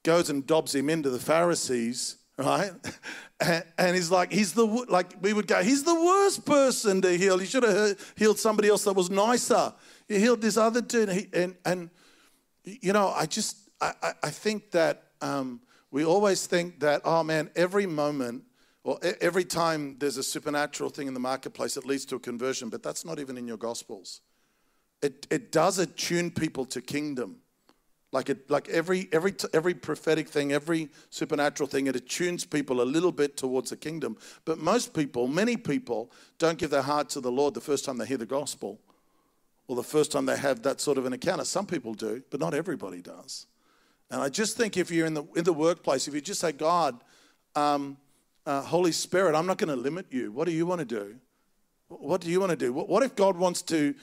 [0.03, 2.71] goes and dobs him into the Pharisees, right?
[3.77, 7.39] And, he's like, he's the like we would go, he's the worst person to heal.
[7.39, 9.73] He should have healed somebody else that was nicer.
[10.07, 11.89] He healed this other dude, and and, and
[12.63, 17.49] you know, I just I, I think that um, we always think that oh man,
[17.55, 18.43] every moment
[18.83, 22.69] or every time there's a supernatural thing in the marketplace, it leads to a conversion,
[22.69, 24.21] but that's not even in your gospels
[25.01, 27.37] it, it does attune people to kingdom.
[28.11, 32.83] Like it, like every every every prophetic thing, every supernatural thing, it attunes people a
[32.83, 34.17] little bit towards the kingdom.
[34.43, 37.97] But most people, many people, don't give their heart to the Lord the first time
[37.97, 38.81] they hear the gospel,
[39.67, 41.45] or the first time they have that sort of an encounter.
[41.45, 43.45] Some people do, but not everybody does.
[44.09, 46.51] And I just think if you're in the in the workplace, if you just say,
[46.51, 47.01] God,
[47.55, 47.97] um,
[48.45, 50.33] uh, Holy Spirit, I'm not going to limit you.
[50.33, 51.15] What do you want to do?
[51.87, 52.73] What do you want to do?
[52.73, 53.95] What, what if God wants to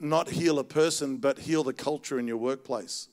[0.00, 3.08] not heal a person, but heal the culture in your workplace.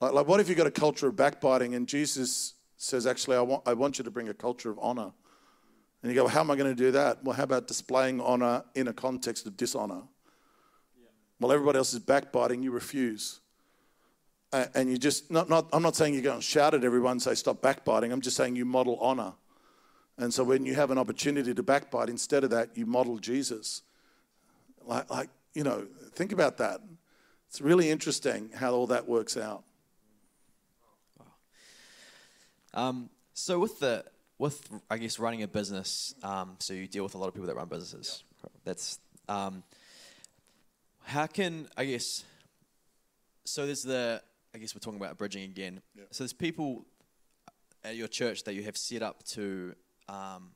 [0.00, 3.40] Like, like what if you've got a culture of backbiting and Jesus says, actually, I
[3.40, 5.12] want, I want you to bring a culture of honor?
[6.02, 7.24] And you go, well, how am I going to do that?
[7.24, 10.02] Well, how about displaying honor in a context of dishonor?
[10.96, 11.08] Yeah.
[11.40, 13.40] Well, everybody else is backbiting, you refuse.
[14.52, 17.22] And you just, not, not, I'm not saying you go and shout at everyone and
[17.22, 18.12] say, stop backbiting.
[18.12, 19.32] I'm just saying you model honor.
[20.18, 23.82] And so when you have an opportunity to backbite, instead of that, you model Jesus.
[24.82, 26.82] Like, like you know, think about that.
[27.48, 29.64] It's really interesting how all that works out.
[32.74, 34.04] Um, so with the
[34.38, 37.46] with I guess running a business, um, so you deal with a lot of people
[37.46, 38.22] that run businesses.
[38.64, 38.98] That's
[39.30, 39.62] um,
[41.04, 42.22] how can I guess.
[43.46, 44.20] So there's the
[44.54, 45.80] I guess we're talking about bridging again.
[46.10, 46.84] So there's people
[47.82, 49.74] at your church that you have set up to
[50.06, 50.50] um,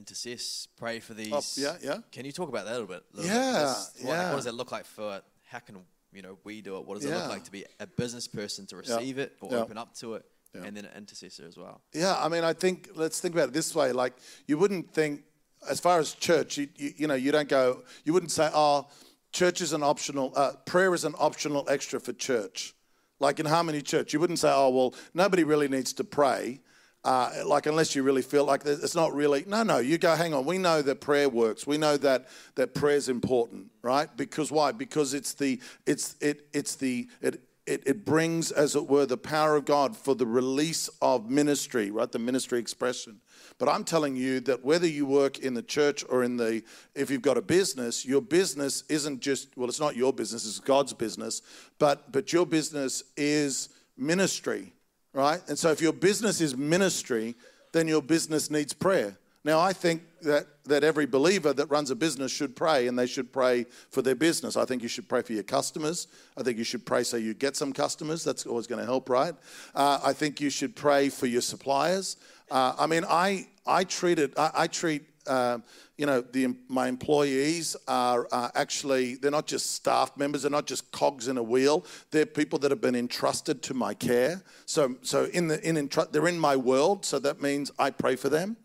[0.00, 1.32] intercess, pray for these.
[1.32, 1.98] Oh, yeah, yeah.
[2.12, 3.02] Can you talk about that a little bit?
[3.14, 4.06] A little Yeah, bit?
[4.06, 4.30] What, yeah.
[4.30, 5.20] what does that look like for?
[5.48, 5.76] How can
[6.12, 6.86] you know we do it?
[6.86, 9.58] What does it look like to be a business person to receive it or yeah.
[9.58, 10.62] open up to it, Yeah.
[10.64, 11.80] and then an intercessor as well?
[11.92, 13.92] Yeah, I mean, I think let's think about it this way.
[13.92, 14.14] Like,
[14.46, 15.22] you wouldn't think,
[15.68, 18.88] as far as church, you, you, you know, you don't go, you wouldn't say, oh,
[19.32, 22.74] church is an optional, uh, prayer is an optional extra for church.
[23.20, 26.60] Like in Harmony Church, you wouldn't say, oh, well, nobody really needs to pray.
[27.02, 30.34] Uh, like unless you really feel like it's not really no no you go hang
[30.34, 34.52] on we know that prayer works we know that that prayer is important right because
[34.52, 39.06] why because it's the it's it it's the it it, it brings, as it were,
[39.06, 42.10] the power of God for the release of ministry, right?
[42.10, 43.20] The ministry expression.
[43.58, 46.62] But I'm telling you that whether you work in the church or in the,
[46.96, 50.58] if you've got a business, your business isn't just, well, it's not your business, it's
[50.58, 51.42] God's business,
[51.78, 54.72] but, but your business is ministry,
[55.12, 55.40] right?
[55.48, 57.34] And so if your business is ministry,
[57.72, 59.16] then your business needs prayer.
[59.42, 63.06] Now, I think that, that every believer that runs a business should pray and they
[63.06, 64.54] should pray for their business.
[64.54, 66.08] I think you should pray for your customers.
[66.36, 68.22] I think you should pray so you get some customers.
[68.22, 69.34] That's always going to help, right?
[69.74, 72.18] Uh, I think you should pray for your suppliers.
[72.50, 75.58] Uh, I mean, I, I treat it, I, I treat, uh,
[75.96, 80.66] you know, the, my employees are uh, actually, they're not just staff members, they're not
[80.66, 81.84] just cogs in a wheel.
[82.10, 84.42] They're people that have been entrusted to my care.
[84.66, 88.16] So, so in the, in, entru- they're in my world, so that means I pray
[88.16, 88.56] for them.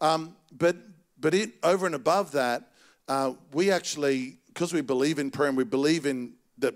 [0.00, 0.76] Um, but
[1.18, 2.70] but it, over and above that,
[3.06, 6.74] uh, we actually, because we believe in prayer and we believe in that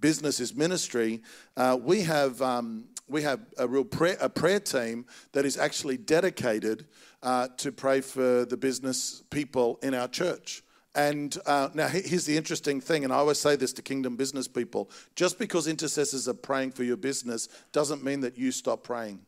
[0.00, 1.22] business is ministry,
[1.56, 5.98] uh, we have um, we have a real prayer, a prayer team that is actually
[5.98, 6.86] dedicated
[7.22, 10.62] uh, to pray for the business people in our church.
[10.94, 14.46] And uh, now, here's the interesting thing, and I always say this to kingdom business
[14.46, 19.20] people just because intercessors are praying for your business doesn't mean that you stop praying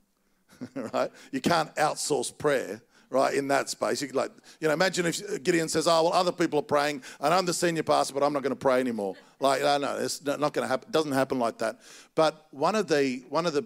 [0.93, 1.11] right?
[1.33, 2.81] You can't outsource prayer,
[3.11, 3.35] right?
[3.35, 4.31] In that space, you like,
[4.61, 7.55] you know, imagine if Gideon says, "Oh, well, other people are praying, and I'm the
[7.55, 10.65] senior pastor, but I'm not going to pray anymore." Like, no, no, it's not going
[10.65, 10.89] to happen.
[10.89, 11.81] It doesn't happen like that.
[12.15, 13.65] But one of the one of the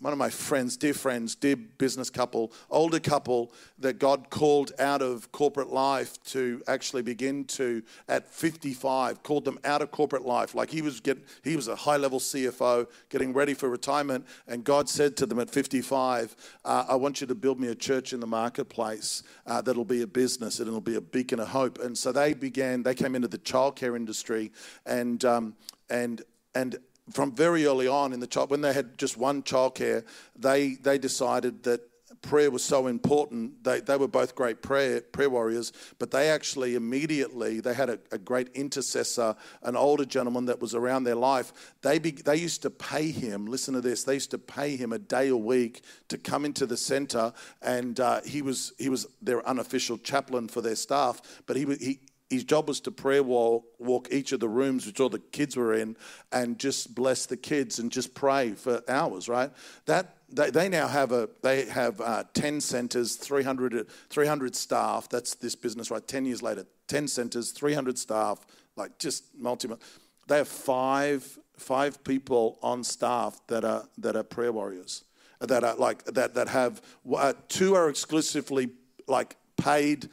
[0.00, 5.02] one of my friends, dear friends, dear business couple, older couple that God called out
[5.02, 10.54] of corporate life to actually begin to at 55, called them out of corporate life.
[10.54, 14.62] Like he was get, he was a high level CFO getting ready for retirement, and
[14.62, 18.12] God said to them at 55, uh, "I want you to build me a church
[18.12, 21.80] in the marketplace uh, that'll be a business and it'll be a beacon of hope."
[21.80, 22.84] And so they began.
[22.84, 24.52] They came into the childcare industry,
[24.86, 25.56] and um,
[25.90, 26.22] and
[26.54, 26.76] and
[27.12, 30.04] from very early on in the child, when they had just one childcare,
[30.36, 31.80] they they decided that
[32.22, 33.62] prayer was so important.
[33.64, 37.98] They, they were both great prayer prayer warriors, but they actually immediately they had a,
[38.12, 41.52] a great intercessor, an older gentleman that was around their life.
[41.82, 43.46] They be, they used to pay him.
[43.46, 44.04] Listen to this.
[44.04, 47.98] They used to pay him a day a week to come into the center, and
[48.00, 51.20] uh, he was he was their unofficial chaplain for their staff.
[51.46, 55.00] But he he his job was to prayer walk, walk each of the rooms which
[55.00, 55.96] all the kids were in
[56.30, 59.50] and just bless the kids and just pray for hours right?
[59.86, 65.08] That they, they now have a they have uh, 10 centers 300, 300 staff.
[65.08, 66.06] That's this business right?
[66.06, 69.68] 10 years later 10 centers 300 staff like just multi
[70.26, 75.04] they have five five people on staff that are that are prayer warriors
[75.40, 76.82] that are like that that have
[77.14, 78.70] uh, two are exclusively
[79.06, 80.08] like paid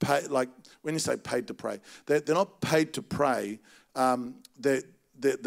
[0.00, 0.48] pay, like
[0.86, 3.58] when you say paid to pray, they're, they're not paid to pray.
[3.96, 4.84] Um, the,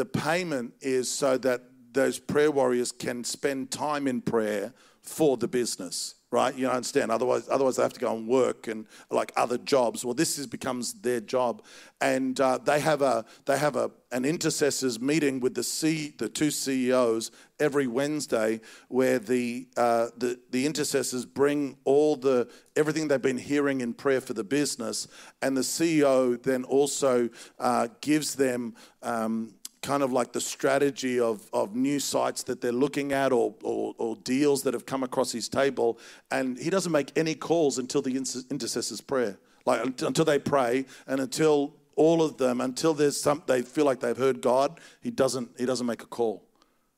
[0.05, 1.61] payment is so that
[1.93, 4.73] those prayer warriors can spend time in prayer
[5.09, 6.55] for the business, right?
[6.55, 7.11] You understand?
[7.11, 10.05] Otherwise, otherwise they have to go and work and like other jobs.
[10.05, 11.63] Well, this is, becomes their job,
[11.99, 16.29] and uh, they have a they have a an intercessors meeting with the C the
[16.29, 23.19] two CEOs every Wednesday, where the uh, the the intercessors bring all the everything they've
[23.21, 25.07] been hearing in prayer for the business,
[25.41, 28.75] and the CEO then also uh, gives them.
[29.01, 33.55] Um, kind of like the strategy of, of new sites that they're looking at or,
[33.63, 35.97] or, or deals that have come across his table.
[36.31, 41.21] And he doesn't make any calls until the intercessor's prayer, like until they pray and
[41.21, 45.49] until all of them, until there's some, they feel like they've heard God, he doesn't,
[45.57, 46.43] he doesn't make a call.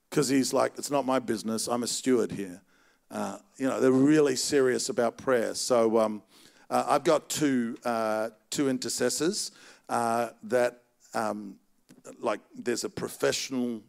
[0.09, 2.61] Because he's like, it's not my business, I'm a steward here.
[3.09, 5.53] Uh, you know, they're really serious about prayer.
[5.53, 6.21] So um,
[6.69, 9.51] uh, I've got two, uh, two intercessors
[9.89, 11.55] uh, that um,
[12.19, 13.81] like there's a professional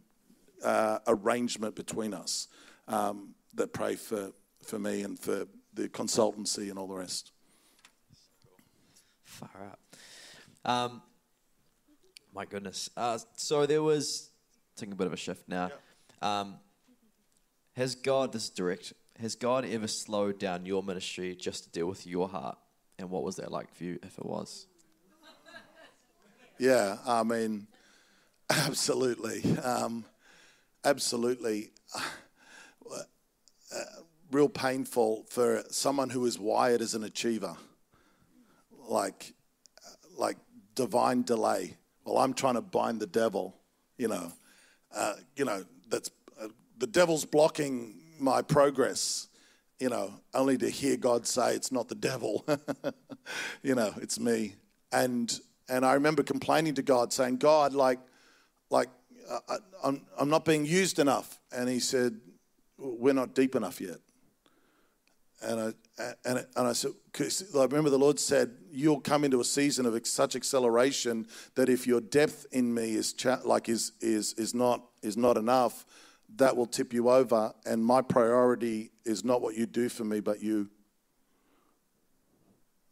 [0.63, 2.47] uh, arrangement between us
[2.87, 4.31] um, that pray for,
[4.65, 7.31] for me and for the consultancy and all the rest.
[9.23, 9.79] Far out.
[10.65, 11.01] Um,
[12.33, 12.89] my goodness.
[12.95, 14.29] Uh, so there was
[14.75, 15.71] taking a bit of a shift now.
[16.21, 16.55] Um,
[17.75, 21.87] has God, this is direct, has God ever slowed down your ministry just to deal
[21.87, 22.57] with your heart?
[22.99, 24.67] And what was that like for you if it was?
[26.59, 27.67] Yeah, I mean,
[28.49, 29.57] absolutely.
[29.57, 30.05] Um,
[30.83, 31.71] absolutely.
[31.95, 33.83] Uh,
[34.31, 37.55] real painful for someone who is wired as an achiever.
[38.87, 39.33] Like,
[40.17, 40.37] like
[40.75, 41.77] divine delay.
[42.05, 43.55] Well, I'm trying to bind the devil,
[43.97, 44.31] you know.
[44.93, 49.29] Uh, you know, that's uh, the devil's blocking my progress,
[49.79, 52.45] you know, only to hear God say it's not the devil.
[53.63, 54.55] you know, it's me.
[54.91, 55.39] And
[55.69, 57.99] and I remember complaining to God saying, "God, like
[58.69, 58.89] like
[59.29, 62.19] uh, I'm I'm not being used enough." And he said,
[62.77, 63.97] "We're not deep enough yet."
[65.45, 65.73] And I,
[66.25, 70.07] and, and I said, I remember the Lord said, You'll come into a season of
[70.07, 74.81] such acceleration that if your depth in me is cha- like is, is, is, not,
[75.01, 75.85] is not enough,
[76.37, 77.53] that will tip you over.
[77.65, 80.69] And my priority is not what you do for me, but you.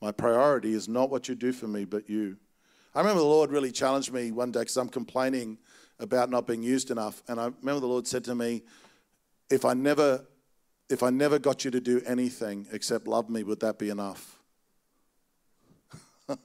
[0.01, 2.37] My priority is not what you do for me, but you.
[2.93, 5.57] I remember the Lord really challenged me one day because I'm complaining
[5.99, 7.23] about not being used enough.
[7.27, 8.63] And I remember the Lord said to me,
[9.49, 10.25] If I never
[10.91, 14.39] if I never got you to do anything except love me, would that be enough?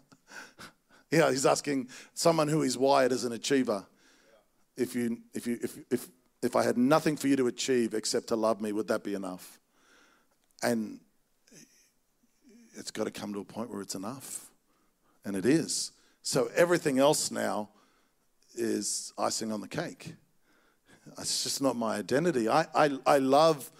[1.10, 3.84] yeah, he's asking someone who is wired as an achiever.
[4.76, 6.08] If you, if you, if, if,
[6.42, 9.14] if I had nothing for you to achieve except to love me, would that be
[9.14, 9.58] enough?
[10.62, 11.00] And
[12.74, 14.48] it's got to come to a point where it's enough,
[15.24, 15.92] and it is.
[16.26, 17.68] So everything else now
[18.56, 20.14] is icing on the cake.
[21.20, 22.48] It's just not my identity.
[22.48, 23.70] I, I, I love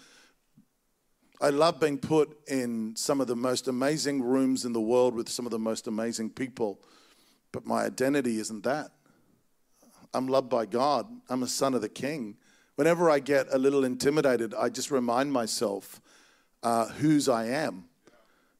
[1.41, 5.27] I love being put in some of the most amazing rooms in the world with
[5.27, 6.79] some of the most amazing people,
[7.51, 8.91] but my identity isn't that.
[10.13, 12.37] I'm loved by God, I'm a son of the king.
[12.75, 15.99] Whenever I get a little intimidated, I just remind myself
[16.63, 17.86] uh, whose I am.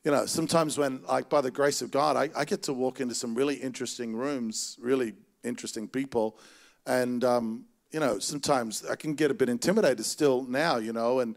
[0.08, 3.02] You know, sometimes when, like, by the grace of God, I, I get to walk
[3.02, 5.12] into some really interesting rooms, really
[5.44, 6.40] interesting people,
[6.86, 11.20] and, um, you know, sometimes I can get a bit intimidated still now, you know,
[11.20, 11.36] and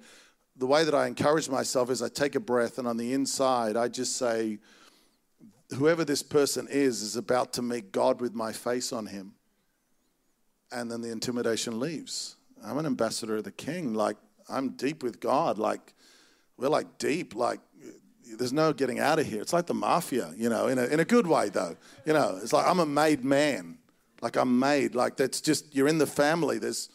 [0.55, 3.77] the way that I encourage myself is I take a breath and on the inside
[3.77, 4.61] I just say,
[5.77, 9.33] whoever this person is is about to meet God with my face on him.
[10.71, 12.37] And then the intimidation leaves.
[12.64, 13.95] I'm an ambassador of the king.
[13.95, 14.16] Like,
[14.49, 15.59] I'm deep with God.
[15.59, 15.93] Like,
[16.57, 17.35] we're like deep.
[17.35, 17.59] Like,
[18.39, 19.41] there's no getting out of here.
[19.43, 21.76] It's like the mafia, you know, in a, in a good way, though.
[22.05, 23.78] You know, it's like I'm a made man.
[24.20, 24.95] Like, I'm made.
[24.95, 26.59] Like, that's just, you're in the family.
[26.59, 26.91] There's,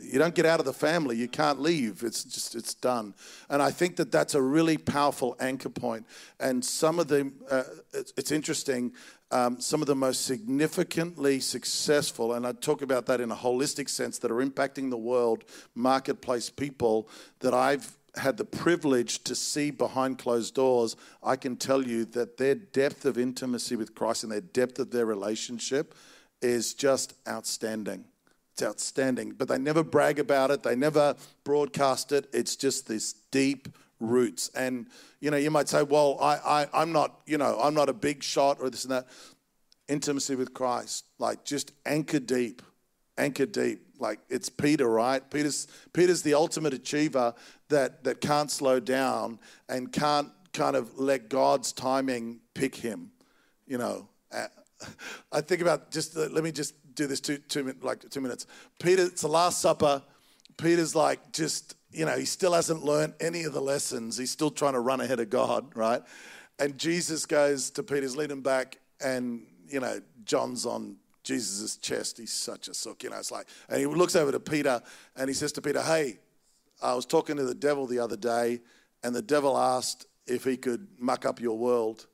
[0.00, 1.16] you don't get out of the family.
[1.16, 2.02] You can't leave.
[2.02, 3.14] It's just, it's done.
[3.48, 6.06] And I think that that's a really powerful anchor point.
[6.40, 7.62] And some of the, uh,
[7.92, 8.92] it's, it's, interesting,
[9.30, 13.88] um, some of the most significantly successful, and I talk about that in a holistic
[13.88, 17.08] sense, that are impacting the world, marketplace people
[17.40, 22.36] that I've had the privilege to see behind closed doors, I can tell you that
[22.36, 25.94] their depth of intimacy with Christ and their depth of their relationship
[26.40, 28.04] is just outstanding.
[28.52, 29.32] It's outstanding.
[29.32, 32.28] But they never brag about it, they never broadcast it.
[32.32, 33.68] It's just this deep
[34.00, 34.50] roots.
[34.54, 34.86] And,
[35.20, 37.94] you know, you might say, well, I, I, I'm not, you know, I'm not a
[37.94, 39.06] big shot or this and that.
[39.86, 42.62] Intimacy with Christ, like just anchor deep,
[43.18, 43.80] anchor deep.
[43.98, 45.28] Like it's Peter, right?
[45.30, 47.34] Peter's, Peter's the ultimate achiever
[47.68, 49.38] that, that can't slow down
[49.68, 53.10] and can't kind of let God's timing pick him,
[53.66, 54.08] you know.
[54.32, 54.46] Uh,
[55.32, 58.46] I think about just, let me just do this two, two, like two minutes.
[58.80, 60.02] Peter, it's the Last Supper.
[60.56, 64.16] Peter's like just, you know, he still hasn't learned any of the lessons.
[64.16, 66.02] He's still trying to run ahead of God, right?
[66.58, 72.18] And Jesus goes to Peter's lead him back, and, you know, John's on Jesus' chest.
[72.18, 73.16] He's such a sook, you know.
[73.16, 74.80] It's like, and he looks over to Peter
[75.16, 76.18] and he says to Peter, Hey,
[76.82, 78.60] I was talking to the devil the other day,
[79.02, 82.06] and the devil asked if he could muck up your world.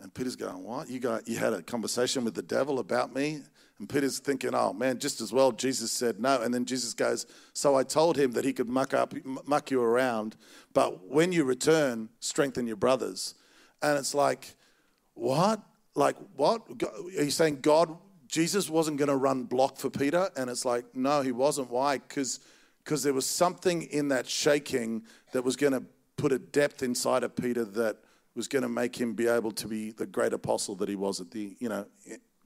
[0.00, 0.88] And Peter's going, What?
[0.88, 3.42] You, got, you had a conversation with the devil about me?
[3.80, 6.42] And Peter's thinking, oh man, just as well Jesus said no.
[6.42, 7.24] And then Jesus goes,
[7.54, 9.14] so I told him that he could muck up,
[9.46, 10.36] muck you around,
[10.74, 13.34] but when you return, strengthen your brothers.
[13.80, 14.54] And it's like,
[15.14, 15.62] what?
[15.94, 16.62] Like what?
[17.18, 17.96] Are you saying God,
[18.30, 20.30] Jesus wasn't going to run block for Peter?
[20.36, 21.70] And it's like, no, he wasn't.
[21.70, 21.98] Why?
[21.98, 22.40] Because
[22.84, 25.02] because there was something in that shaking
[25.32, 25.82] that was going to
[26.16, 27.96] put a depth inside of Peter that
[28.34, 31.20] was going to make him be able to be the great apostle that he was
[31.20, 31.84] at the, you know,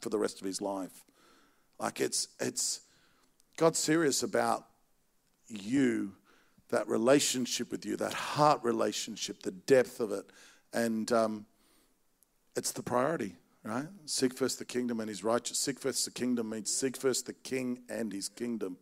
[0.01, 1.05] for the rest of his life.
[1.79, 2.81] Like it's it's
[3.57, 4.67] God's serious about
[5.47, 6.13] you,
[6.71, 10.25] that relationship with you, that heart relationship, the depth of it,
[10.73, 11.47] and um,
[12.57, 13.37] it's the priority.
[13.65, 13.87] Right?
[14.07, 15.59] Seek first the kingdom and his righteousness.
[15.59, 18.77] Seek first the kingdom means seek first the king and his kingdom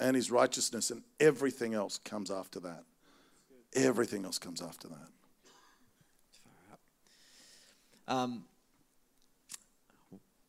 [0.00, 2.84] and his righteousness, and everything else comes after that.
[3.74, 5.08] Everything else comes after that.
[8.08, 8.44] Um,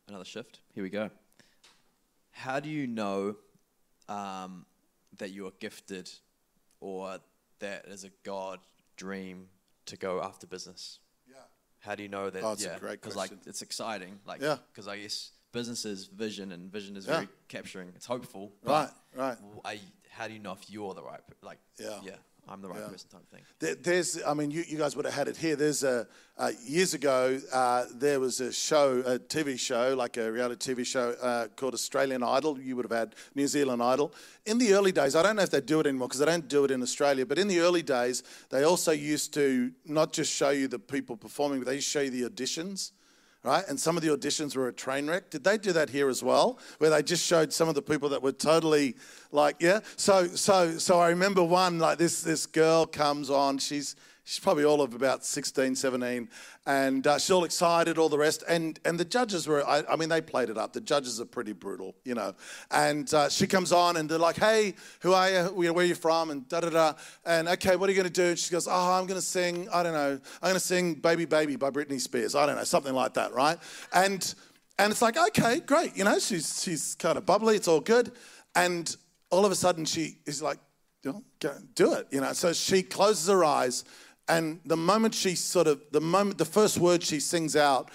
[0.06, 0.60] another shift.
[0.74, 1.10] Here we go.
[2.30, 3.36] How do you know
[4.08, 4.66] um,
[5.18, 6.10] that you are gifted
[6.80, 7.18] or
[7.58, 8.60] that that is a God
[8.96, 9.48] dream
[9.86, 11.00] to go after business?
[11.82, 11.88] Yeah.
[11.88, 12.42] How do you know that?
[12.42, 13.48] Oh, it's a yeah, great Because like question.
[13.48, 14.18] it's exciting.
[14.26, 14.56] Like Yeah.
[14.72, 17.14] Because I guess business is vision, and vision is Yeah.
[17.14, 17.92] very capturing.
[17.96, 18.52] It's hopeful.
[18.62, 19.38] Right, but right.
[19.64, 21.20] I, how do you know if you're the right?
[21.42, 22.00] Like Yeah.
[22.02, 22.16] yeah,
[22.50, 22.88] I'm the right Yeah.
[22.88, 23.42] person type thing.
[23.58, 25.54] There- There's, I mean, you, you guys would have had it here.
[25.56, 30.30] There's a, uh, years ago, uh, there was a show, a TV show, like a
[30.32, 32.58] reality TV show uh, called Australian Idol.
[32.60, 34.14] You would have had New Zealand Idol.
[34.46, 36.48] In the early days, I don't know if they do it anymore because they don't
[36.48, 40.32] do it in Australia, but in the early days, they also used to not just
[40.32, 42.92] show you the people performing, but they used to show you the auditions.
[43.44, 45.30] Right, and some of the auditions were a train wreck.
[45.30, 48.08] Did they do that here as well, where they just showed some of the people
[48.08, 48.96] that were totally
[49.30, 49.78] like, yeah?
[49.94, 52.20] So, so, so I remember one like this.
[52.20, 53.58] This girl comes on.
[53.58, 53.94] She's
[54.28, 56.28] she's probably all of about 16, 17,
[56.66, 58.44] and uh, she's all excited, all the rest.
[58.46, 60.74] And and the judges were, I, I mean, they played it up.
[60.74, 62.34] The judges are pretty brutal, you know.
[62.70, 65.72] And uh, she comes on, and they're like, "Hey, who are you?
[65.72, 66.92] Where are you from?" And da da da.
[67.24, 68.28] And okay, what are you going to do?
[68.28, 69.66] And she goes, "Oh, I'm going to sing.
[69.72, 70.20] I don't know.
[70.42, 72.34] I'm going to sing Baby Baby by Britney Spears.
[72.34, 73.58] I don't know, something like that, right?"
[73.94, 74.34] And
[74.78, 75.96] and it's like, okay, great.
[75.96, 77.56] You know, she's she's kind of bubbly.
[77.56, 78.12] It's all good.
[78.54, 78.94] And
[79.30, 80.58] all of a sudden, she is like,
[81.02, 81.22] go,
[81.74, 82.06] do it.
[82.10, 83.84] You know, so she closes her eyes,
[84.28, 87.90] and the moment she sort of the moment the first word she sings out,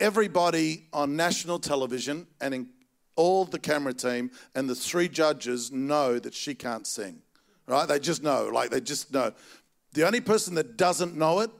[0.00, 2.68] everybody on national television and in
[3.16, 7.20] all the camera team and the three judges know that she can't sing.
[7.66, 7.86] Right?
[7.86, 8.50] They just know.
[8.52, 9.32] Like they just know.
[9.92, 11.50] The only person that doesn't know it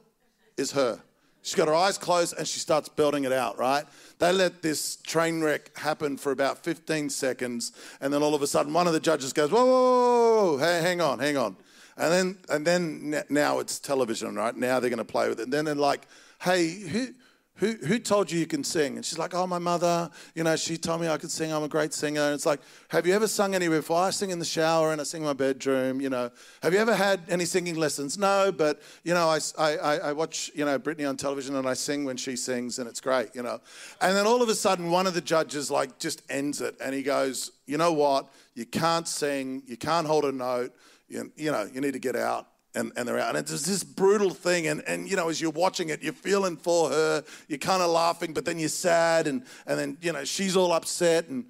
[0.56, 1.00] is her.
[1.42, 3.84] She's got her eyes closed and she starts belting it out, right?
[4.20, 8.46] They let this train wreck happen for about 15 seconds, and then all of a
[8.46, 11.56] sudden, one of the judges goes, Whoa, whoa, whoa, whoa, hey, hang on, hang on.
[11.96, 14.56] And then, and then now it's television, right?
[14.56, 15.44] Now they're going to play with it.
[15.44, 16.06] And then they're like,
[16.40, 17.08] Hey, who,
[17.56, 18.96] who, who told you you can sing?
[18.96, 21.52] And she's like, oh, my mother, you know, she told me I could sing.
[21.52, 22.22] I'm a great singer.
[22.22, 24.02] And it's like, have you ever sung anywhere before?
[24.02, 26.30] I sing in the shower and I sing in my bedroom, you know.
[26.62, 28.18] Have you ever had any singing lessons?
[28.18, 31.74] No, but, you know, I, I, I watch, you know, Britney on television and I
[31.74, 33.60] sing when she sings and it's great, you know.
[34.00, 36.92] And then all of a sudden, one of the judges, like, just ends it and
[36.92, 38.28] he goes, you know what?
[38.54, 39.62] You can't sing.
[39.66, 40.74] You can't hold a note.
[41.12, 43.36] You, you know, you need to get out and, and they're out.
[43.36, 44.66] And it's this brutal thing.
[44.66, 47.22] And, and, you know, as you're watching it, you're feeling for her.
[47.48, 49.26] You're kind of laughing, but then you're sad.
[49.26, 51.28] And, and then, you know, she's all upset.
[51.28, 51.44] And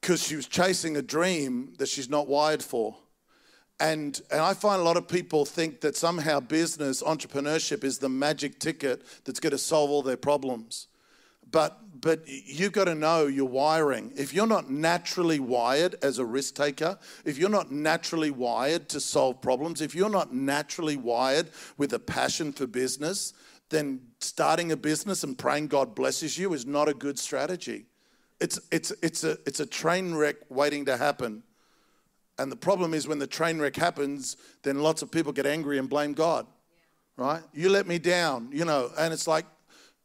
[0.00, 2.96] because she was chasing a dream that she's not wired for.
[3.80, 8.08] And, and I find a lot of people think that somehow business, entrepreneurship is the
[8.08, 10.86] magic ticket that's going to solve all their problems.
[11.50, 14.12] But, but you've got to know your wiring.
[14.16, 19.00] If you're not naturally wired as a risk taker, if you're not naturally wired to
[19.00, 23.32] solve problems, if you're not naturally wired with a passion for business,
[23.68, 27.86] then starting a business and praying God blesses you is not a good strategy.
[28.40, 31.42] It's, it's, it's, a, it's a train wreck waiting to happen.
[32.38, 35.78] And the problem is when the train wreck happens, then lots of people get angry
[35.78, 36.46] and blame God,
[37.16, 37.42] right?
[37.52, 39.44] You let me down, you know, and it's like,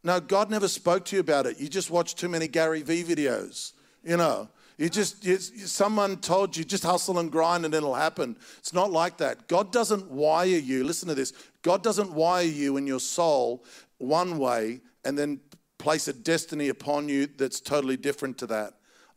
[0.06, 1.60] no, God never spoke to you about it.
[1.60, 4.48] You just watched too many Gary Vee videos, you know.
[4.78, 8.36] You just, you, someone told you just hustle and grind and it'll happen.
[8.60, 9.48] It's not like that.
[9.48, 11.34] God doesn't wire you, listen to this.
[11.64, 13.64] God doesn't wire you in your soul
[13.98, 15.40] one way and then
[15.80, 18.74] place a destiny upon you that's totally different to that.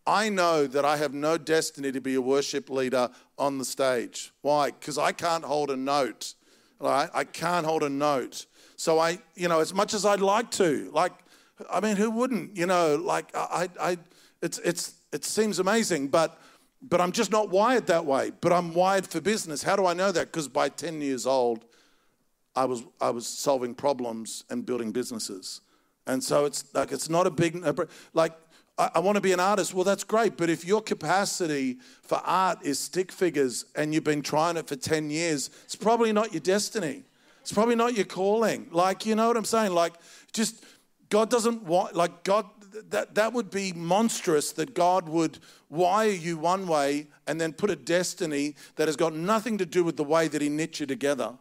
[0.07, 4.33] I know that I have no destiny to be a worship leader on the stage.
[4.41, 4.71] Why?
[4.71, 6.33] Because I can't hold a note.
[6.81, 7.11] Right?
[7.13, 8.47] I can't hold a note.
[8.79, 11.13] So I, you know, as much as I'd like to, like,
[11.69, 12.57] I mean, who wouldn't?
[12.57, 13.99] You know, like I, I,
[14.41, 16.41] it's, it's, it seems amazing, but,
[16.81, 18.31] but I'm just not wired that way.
[18.41, 19.65] But I'm wired for business.
[19.65, 20.27] How do I know that?
[20.27, 21.65] Because by 10 years old,
[22.55, 25.61] I was, I was solving problems and building businesses.
[26.07, 27.61] And so it's like, it's not a big,
[28.15, 28.33] like,
[28.79, 29.75] I, I want to be an artist.
[29.75, 30.37] Well, that's great.
[30.37, 34.77] But if your capacity for art is stick figures and you've been trying it for
[34.77, 37.03] 10 years, it's probably not your destiny.
[37.49, 38.69] It's probably not your calling.
[38.71, 39.73] Like, you know what I'm saying?
[39.73, 39.95] Like,
[40.35, 40.67] just
[41.09, 42.45] God doesn't want, like, God,
[42.91, 45.39] that, that would be monstrous that God would
[45.71, 49.83] wire you one way and then put a destiny that has got nothing to do
[49.83, 51.39] with the way that He knit you together,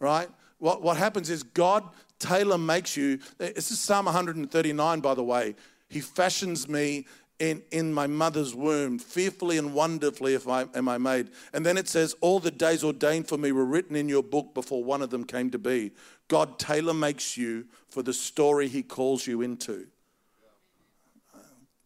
[0.00, 0.28] right?
[0.58, 1.84] What, what happens is God
[2.18, 3.20] tailor makes you.
[3.38, 5.54] This is Psalm 139, by the way.
[5.88, 7.06] He fashions me
[7.38, 8.98] in, in my mother's womb.
[8.98, 11.30] Fearfully and wonderfully if I, am I made.
[11.52, 14.54] And then it says, All the days ordained for me were written in your book
[14.54, 15.92] before one of them came to be.
[16.28, 19.86] God tailor makes you for the story he calls you into.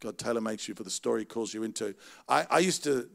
[0.01, 1.95] God tailor makes you for the story he calls you into.
[2.29, 3.09] I, I used to,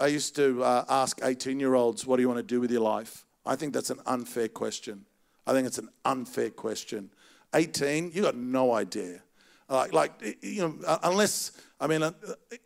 [0.00, 2.70] I used to uh, ask 18 year olds, What do you want to do with
[2.70, 3.26] your life?
[3.44, 5.04] I think that's an unfair question.
[5.46, 7.10] I think it's an unfair question.
[7.54, 9.20] 18, you got no idea.
[9.68, 12.12] Like, like you know, uh, unless I mean, uh,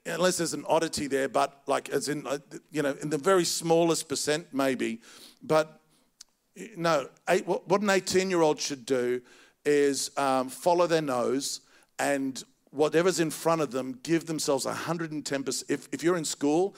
[0.05, 2.39] unless there's an oddity there, but like as in, uh,
[2.71, 5.01] you know, in the very smallest percent maybe.
[5.43, 5.81] But
[6.77, 9.23] no, eight, what an 18 year old should do
[9.65, 11.63] is um, follow their nose
[11.99, 15.65] and whatever's in front of them, give themselves 110%.
[15.69, 16.77] If, if you're in school,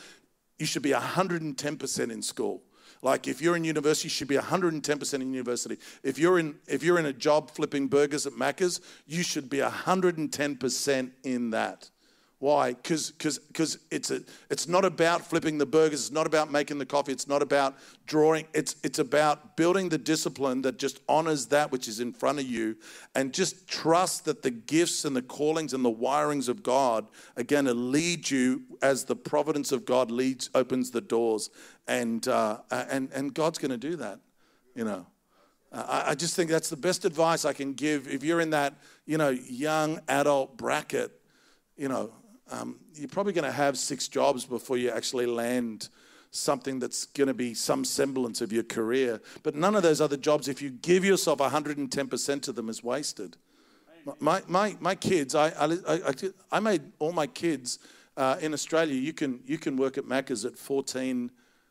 [0.58, 2.62] you should be 110% in school.
[3.02, 5.78] Like if you're in university, you should be 110% in university.
[6.02, 9.58] If you're in if you're in a job flipping burgers at Macca's, you should be
[9.58, 11.90] 110% in that.
[12.40, 12.74] Why?
[12.74, 13.12] Because
[13.90, 14.12] it's,
[14.48, 16.02] it's not about flipping the burgers.
[16.02, 17.10] It's not about making the coffee.
[17.10, 17.74] It's not about
[18.06, 18.46] drawing.
[18.54, 22.46] It's, it's about building the discipline that just honors that which is in front of
[22.46, 22.76] you
[23.16, 27.42] and just trust that the gifts and the callings and the wirings of God are
[27.42, 31.50] going to lead you as the providence of God leads, opens the doors.
[31.88, 34.20] And, uh, and, and God's going to do that,
[34.76, 35.06] you know.
[35.72, 38.74] Uh, I just think that's the best advice I can give if you're in that,
[39.06, 41.12] you know, young adult bracket
[41.78, 42.10] you know,
[42.50, 45.88] um, you're probably going to have six jobs before you actually land
[46.30, 49.20] something that's going to be some semblance of your career.
[49.42, 53.36] But none of those other jobs, if you give yourself 110% to them, is wasted.
[54.20, 56.00] My, my, my kids, I, I,
[56.50, 57.78] I, made all my kids
[58.16, 58.94] uh, in Australia.
[58.94, 61.30] You can, you can work at Macca's at 14,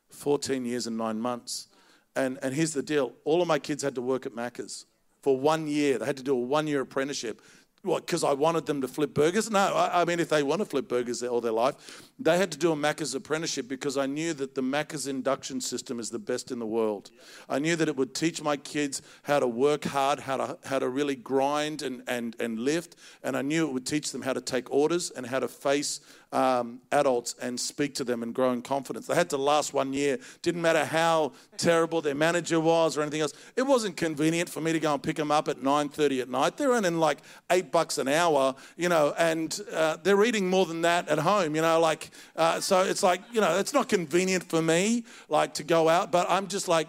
[0.10, 1.68] 14 years and nine months.
[2.16, 4.86] And, and here's the deal all of my kids had to work at Macca's
[5.22, 5.98] for one year.
[5.98, 7.42] They had to do a one year apprenticeship.
[7.88, 9.50] What, because I wanted them to flip burgers?
[9.50, 12.52] No, I, I, mean, if they want to flip burgers all their life, they had
[12.52, 16.20] to do a Macca's apprenticeship because I knew that the Macca's induction system is the
[16.20, 17.12] best in the world.
[17.48, 20.80] I knew that it would teach my kids how to work hard, how to, how
[20.80, 24.34] to really grind and, and, and lift, and I knew it would teach them how
[24.34, 26.02] to take orders and how to face
[26.32, 29.08] um, adults and speak to them and grow in confidence.
[29.08, 30.20] They had to last one year.
[30.42, 33.34] Didn't matter how terrible their manager was or anything else.
[33.56, 36.58] It wasn't convenient for me to go and pick them up at 9.30 at night.
[36.58, 37.20] They're earning like
[37.52, 41.56] eight bucks an hour, you know, and uh, they're eating more than that at home,
[41.56, 45.54] you know, like, uh, so it's like, you know, it's not convenient for me, like,
[45.56, 46.88] to go out, but I'm just like,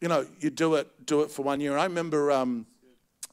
[0.00, 1.76] you know, you do it, do it for one year.
[1.76, 2.66] I remember, um,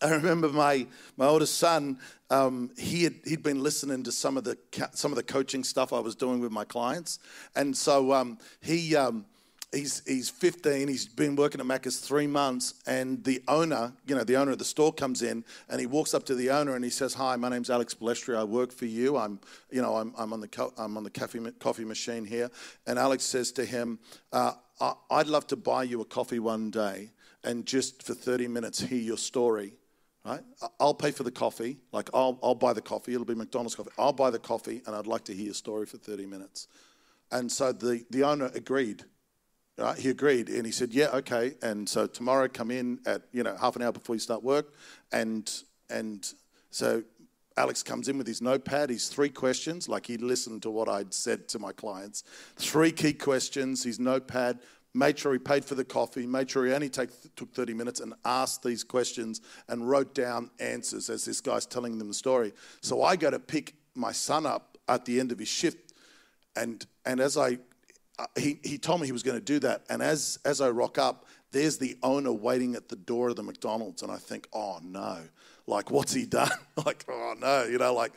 [0.02, 0.86] I remember my,
[1.16, 4.58] my oldest son, um, he had, he'd been listening to some of, the,
[4.94, 7.20] some of the coaching stuff I was doing with my clients.
[7.56, 9.26] And so um, he, um,
[9.72, 14.24] he's, he's 15, he's been working at Macca's three months, and the owner, you know,
[14.24, 16.84] the owner of the store comes in and he walks up to the owner and
[16.84, 19.18] he says, Hi, my name's Alex Balestri, I work for you.
[19.18, 19.40] I'm,
[19.72, 22.52] you know, I'm, I'm on the, co- I'm on the coffee, coffee machine here.
[22.86, 23.98] And Alex says to him,
[24.32, 24.54] uh,
[25.10, 27.10] I'd love to buy you a coffee one day
[27.44, 29.74] and just for 30 minutes hear your story
[30.28, 30.42] Right?
[30.80, 31.78] I'll pay for the coffee.
[31.94, 33.14] Like, I'll, I'll buy the coffee.
[33.14, 33.92] It'll be McDonald's coffee.
[33.98, 36.68] I'll buy the coffee, and I'd like to hear a story for 30 minutes.
[37.32, 39.06] And so the, the owner agreed.
[39.78, 39.98] Right?
[39.98, 43.56] He agreed, and he said, "Yeah, okay." And so tomorrow, come in at you know
[43.56, 44.74] half an hour before you start work,
[45.12, 45.48] and
[45.88, 46.34] and
[46.72, 47.04] so
[47.58, 51.14] Alex comes in with his notepad, his three questions, like he'd listened to what I'd
[51.14, 52.24] said to my clients.
[52.56, 54.60] Three key questions, his notepad,
[54.94, 58.00] made sure he paid for the coffee, made sure he only take, took 30 minutes
[58.00, 62.54] and asked these questions and wrote down answers as this guy's telling them the story.
[62.82, 65.94] So I go to pick my son up at the end of his shift,
[66.56, 67.60] and, and as I,
[68.18, 70.70] uh, he, he told me he was going to do that, and as, as I
[70.70, 74.48] rock up, there's the owner waiting at the door of the McDonald's, and I think,
[74.54, 75.20] oh no,
[75.66, 76.52] like what's he done?
[76.86, 78.14] like, oh no, you know, like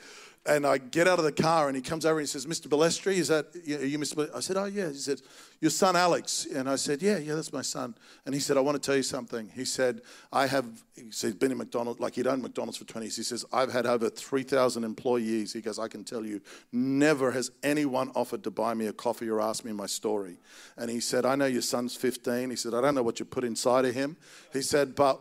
[0.47, 2.67] and I get out of the car and he comes over and he says, Mr.
[2.67, 4.15] Balestri, is that are you Mr.
[4.15, 4.37] Balestri?
[4.37, 4.89] I said, Oh, yeah.
[4.89, 5.21] He said,
[5.61, 6.47] Your son Alex.
[6.55, 7.95] And I said, Yeah, yeah, that's my son.
[8.25, 9.51] And he said, I want to tell you something.
[9.55, 10.01] He said,
[10.33, 10.65] I have,
[10.97, 13.17] he said, been in McDonald's, like he'd owned McDonald's for 20 years.
[13.17, 15.53] He says, I've had over 3,000 employees.
[15.53, 16.41] He goes, I can tell you,
[16.73, 20.39] never has anyone offered to buy me a coffee or ask me my story.
[20.79, 22.49] And he said, I know your son's 15.
[22.49, 24.17] He said, I don't know what you put inside of him.
[24.55, 25.21] He said, but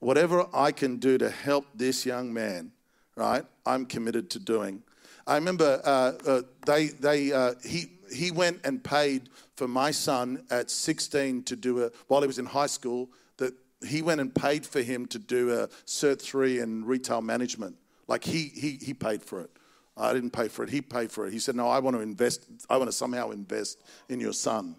[0.00, 2.72] whatever I can do to help this young man,
[3.20, 4.82] right, I'm committed to doing.
[5.26, 10.42] I remember uh, uh, they, they, uh, he, he went and paid for my son
[10.50, 13.52] at 16 to do a, while he was in high school, that
[13.86, 17.76] he went and paid for him to do a Cert 3 in retail management.
[18.08, 19.50] Like he, he, he paid for it.
[19.96, 20.70] I didn't pay for it.
[20.70, 21.32] He paid for it.
[21.32, 24.76] He said, No, I want to invest, I want to somehow invest in your son.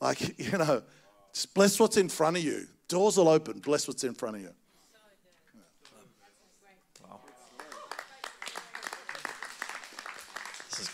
[0.00, 0.82] Like, you know,
[1.54, 2.66] bless what's in front of you.
[2.88, 3.60] Doors will open.
[3.60, 4.50] Bless what's in front of you.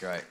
[0.01, 0.23] Great.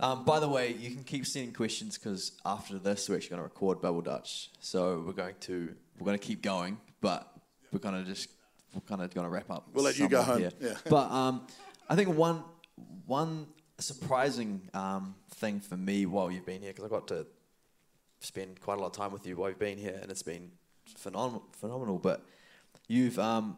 [0.00, 3.38] Um, by the way, you can keep sending questions because after this, we're actually going
[3.38, 4.50] to record Bible Dutch.
[4.58, 7.32] So we're going to we're going to keep going, but
[7.70, 8.30] we're going to just
[8.74, 9.68] we're kind of going to wrap up.
[9.72, 10.50] We'll let you go home, here.
[10.60, 10.74] yeah.
[10.88, 11.46] But um,
[11.88, 12.42] I think one
[13.06, 13.46] one
[13.78, 17.26] surprising um, thing for me while you've been here, because I got to
[18.18, 20.50] spend quite a lot of time with you while you've been here, and it's been
[20.96, 21.44] phenomenal.
[21.52, 22.26] Phenomenal, but
[22.88, 23.56] you've um,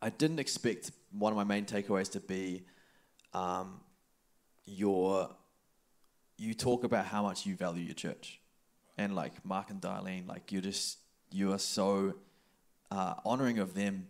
[0.00, 2.62] I didn't expect one of my main takeaways to be
[3.34, 3.80] um,
[4.68, 5.30] your
[6.36, 8.40] you talk about how much you value your church
[8.96, 10.98] and like mark and darlene like you're just
[11.32, 12.14] you are so
[12.90, 14.06] uh, honoring of them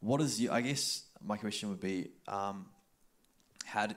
[0.00, 2.66] what is you i guess my question would be um,
[3.64, 3.94] how do,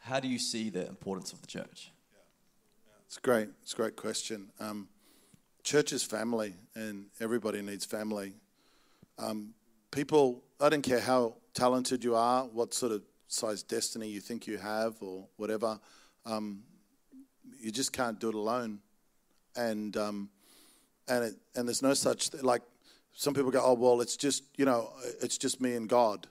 [0.00, 1.90] how do you see the importance of the church
[3.14, 3.48] It's great.
[3.62, 4.50] It's a great question.
[4.58, 4.88] Um,
[5.62, 8.32] church is family, and everybody needs family.
[9.20, 9.54] Um,
[9.92, 14.46] people, I don't care how talented you are, what sort of size destiny you think
[14.46, 15.78] you have, or whatever,
[16.24, 16.62] um,
[17.60, 18.78] you just can't do it alone.
[19.56, 20.30] And um,
[21.06, 22.62] and it, and there's no such like
[23.12, 24.88] some people go, oh well, it's just you know,
[25.20, 26.26] it's just me and God.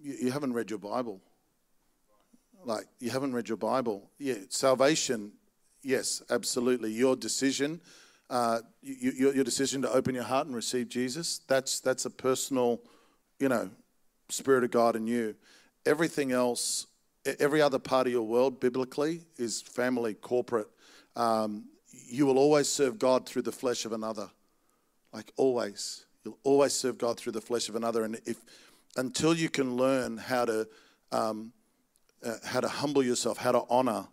[0.00, 1.20] You, you haven't read your Bible
[2.64, 4.08] like you haven't read your Bible.
[4.18, 5.32] Yeah, salvation,
[5.82, 6.92] yes, absolutely.
[6.92, 7.80] Your decision,
[8.30, 12.10] uh, you, your, your decision to open your heart and receive Jesus, that's that's a
[12.10, 12.80] personal,
[13.38, 13.70] you know,
[14.28, 15.34] spirit of God in you.
[15.86, 16.86] Everything else,
[17.38, 20.68] every other part of your world, biblically, is family, corporate.
[21.16, 24.30] Um, you will always serve God through the flesh of another,
[25.12, 26.04] like always.
[26.24, 28.36] You'll always serve God through the flesh of another, and if
[28.96, 30.68] until you can learn how to
[31.12, 31.52] um,
[32.24, 34.06] uh, how to humble yourself, how to honor.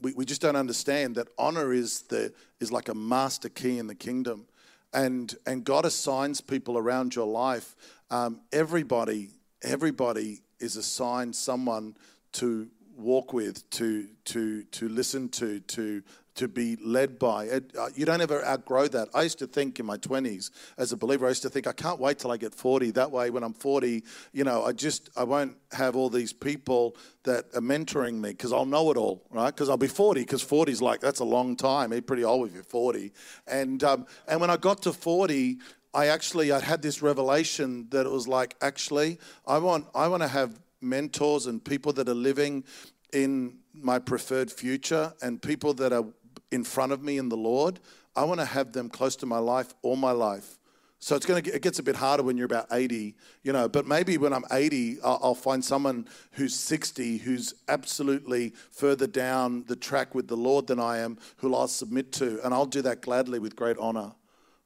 [0.00, 3.86] We, we just don't understand that honor is the is like a master key in
[3.86, 4.46] the kingdom,
[4.92, 7.76] and and God assigns people around your life.
[8.10, 9.30] Um, everybody
[9.62, 11.96] everybody is assigned someone
[12.32, 16.02] to walk with, to to to listen to, to
[16.36, 17.44] to be led by.
[17.44, 19.08] It, uh, you don't ever outgrow that.
[19.14, 21.72] I used to think in my 20s as a believer, I used to think, I
[21.72, 22.92] can't wait till I get 40.
[22.92, 26.96] That way, when I'm 40, you know, I just, I won't have all these people
[27.24, 29.54] that are mentoring me because I'll know it all, right?
[29.54, 31.92] Because I'll be 40, because 40 is like, that's a long time.
[31.92, 33.12] You're pretty old if you're 40.
[33.46, 35.58] And, um, and when I got to 40,
[35.94, 40.22] I actually, I had this revelation that it was like, actually, I want, I want
[40.22, 42.64] to have mentors and people that are living
[43.12, 46.04] in my preferred future and people that are
[46.50, 47.80] in front of me in the Lord,
[48.14, 50.58] I want to have them close to my life all my life.
[50.98, 53.52] So it's going to get, it gets a bit harder when you're about 80, you
[53.52, 59.06] know, but maybe when I'm 80, I'll, I'll find someone who's 60 who's absolutely further
[59.06, 62.66] down the track with the Lord than I am, who I'll submit to, and I'll
[62.66, 64.12] do that gladly with great honor.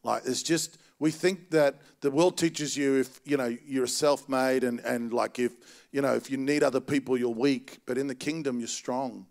[0.04, 4.64] Like it's just we think that the world teaches you if you know you're self-made
[4.64, 5.52] and and like if
[5.92, 9.26] you know if you need other people you're weak, but in the kingdom you're strong.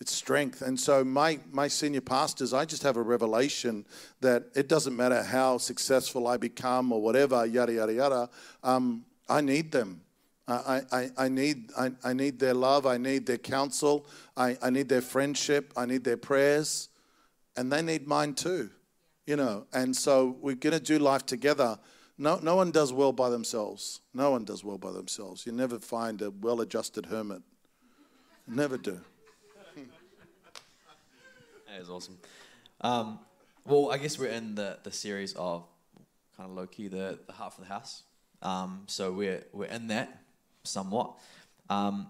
[0.00, 0.62] It's strength.
[0.62, 3.84] And so my my senior pastors, I just have a revelation
[4.20, 8.30] that it doesn't matter how successful I become or whatever, yada yada yada.
[8.62, 10.00] Um, I need them.
[10.48, 12.84] I, I, I, need, I, I need their love.
[12.84, 14.04] I need their counsel.
[14.36, 15.72] I, I need their friendship.
[15.76, 16.88] I need their prayers.
[17.56, 18.70] And they need mine too
[19.30, 19.64] you know.
[19.72, 21.78] And so we're going to do life together.
[22.18, 24.00] No, no one does well by themselves.
[24.12, 25.46] No one does well by themselves.
[25.46, 27.42] You never find a well-adjusted hermit.
[28.48, 29.00] Never do.
[31.70, 32.18] That is awesome.
[32.80, 33.20] Um,
[33.64, 35.64] well, I guess we're in the, the series of
[36.36, 38.02] kind of low key the, the heart for the house.
[38.42, 40.22] Um, so we're we're in that
[40.64, 41.12] somewhat.
[41.68, 42.08] Um,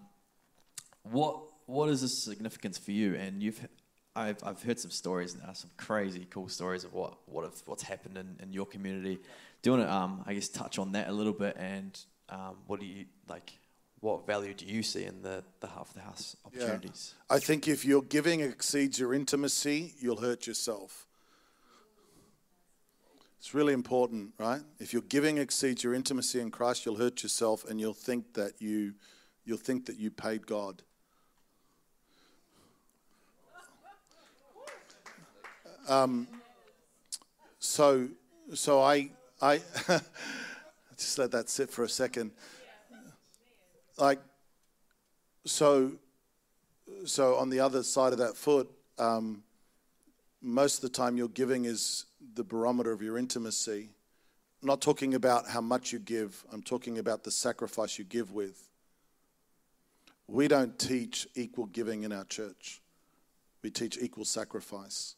[1.03, 3.13] what what is the significance for you?
[3.15, 3.67] And you've
[4.15, 7.83] I've I've heard some stories now, some crazy cool stories of what what have, what's
[7.83, 9.19] happened in, in your community.
[9.61, 11.55] Do you want to um, I guess touch on that a little bit?
[11.59, 11.99] And
[12.29, 13.53] um, what do you like?
[14.01, 16.63] What value do you see in the the Heart for the House Yeah.
[16.63, 17.13] opportunities?
[17.29, 21.07] I think if your giving exceeds your intimacy, you'll hurt yourself.
[23.37, 24.61] It's really important, right?
[24.79, 28.59] If your giving exceeds your intimacy in Christ, you'll hurt yourself and you'll think that
[28.59, 28.95] you
[29.45, 30.83] you'll think that you paid God.
[35.87, 36.27] Um,
[37.59, 38.09] so
[38.53, 39.61] so I I
[40.97, 42.31] just let that sit for a second.
[43.97, 44.19] Like
[45.45, 45.93] so
[47.05, 49.43] so on the other side of that foot, um,
[50.41, 53.89] most of the time your giving is the barometer of your intimacy.
[54.61, 58.31] I'm not talking about how much you give, I'm talking about the sacrifice you give
[58.31, 58.69] with.
[60.27, 62.81] We don't teach equal giving in our church,
[63.63, 65.15] we teach equal sacrifice.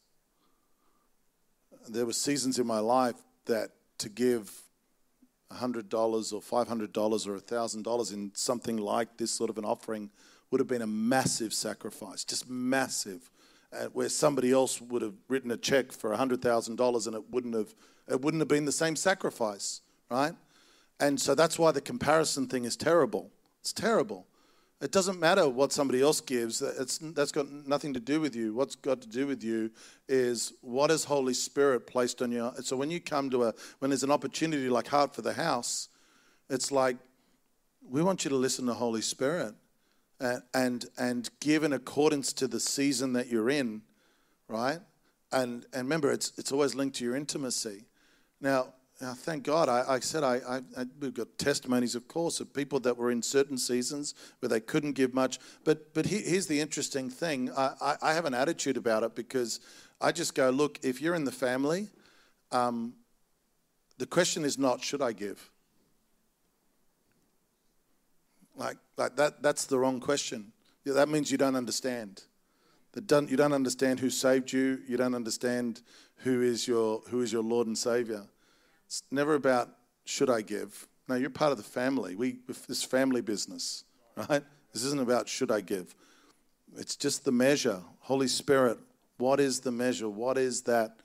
[1.88, 4.50] There were seasons in my life that to give
[5.54, 10.10] $100 or $500 or $1,000 in something like this sort of an offering
[10.50, 13.30] would have been a massive sacrifice, just massive,
[13.72, 17.74] uh, where somebody else would have written a check for $100,000 and it wouldn't have
[18.06, 19.80] it wouldn't have been the same sacrifice,
[20.10, 20.34] right?
[21.00, 23.30] And so that's why the comparison thing is terrible.
[23.60, 24.26] It's terrible.
[24.84, 26.60] It doesn't matter what somebody else gives.
[26.60, 28.52] It's, that's got nothing to do with you.
[28.52, 29.70] What's got to do with you
[30.10, 32.52] is what has Holy Spirit placed on you.
[32.62, 35.88] So when you come to a, when there's an opportunity like Heart for the House,
[36.50, 36.98] it's like,
[37.88, 39.54] we want you to listen to Holy Spirit
[40.20, 43.80] and, and, and give in accordance to the season that you're in,
[44.48, 44.80] right?
[45.32, 47.86] And, and remember, it's, it's always linked to your intimacy.
[48.38, 52.54] Now, thank God, I, I said I, I, I, we've got testimonies, of course, of
[52.54, 55.38] people that were in certain seasons where they couldn't give much.
[55.64, 59.60] But but he, here's the interesting thing: I, I, have an attitude about it because
[60.00, 61.88] I just go, look, if you're in the family,
[62.52, 62.94] um,
[63.98, 65.50] the question is not should I give.
[68.56, 70.52] Like like that that's the wrong question.
[70.84, 72.22] Yeah, that means you don't understand.
[72.92, 74.78] That don't, you don't understand who saved you.
[74.86, 75.82] You don't understand
[76.18, 78.22] who is your who is your Lord and Savior.
[78.86, 79.70] It's never about
[80.04, 80.86] should I give.
[81.08, 82.14] No, you're part of the family.
[82.14, 83.84] We this family business,
[84.16, 84.42] right?
[84.72, 85.94] This isn't about should I give.
[86.76, 87.80] It's just the measure.
[88.00, 88.78] Holy Spirit,
[89.18, 90.08] what is the measure?
[90.08, 90.96] What is that?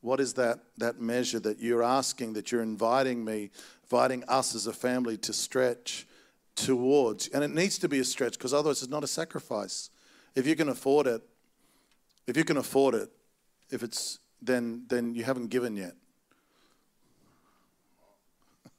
[0.00, 3.50] What is that that measure that you're asking, that you're inviting me,
[3.82, 6.06] inviting us as a family to stretch
[6.54, 7.28] towards?
[7.28, 9.90] And it needs to be a stretch because otherwise it's not a sacrifice.
[10.34, 11.22] If you can afford it,
[12.26, 13.10] if you can afford it,
[13.70, 15.94] if it's then then you haven't given yet.
[18.66, 18.70] uh,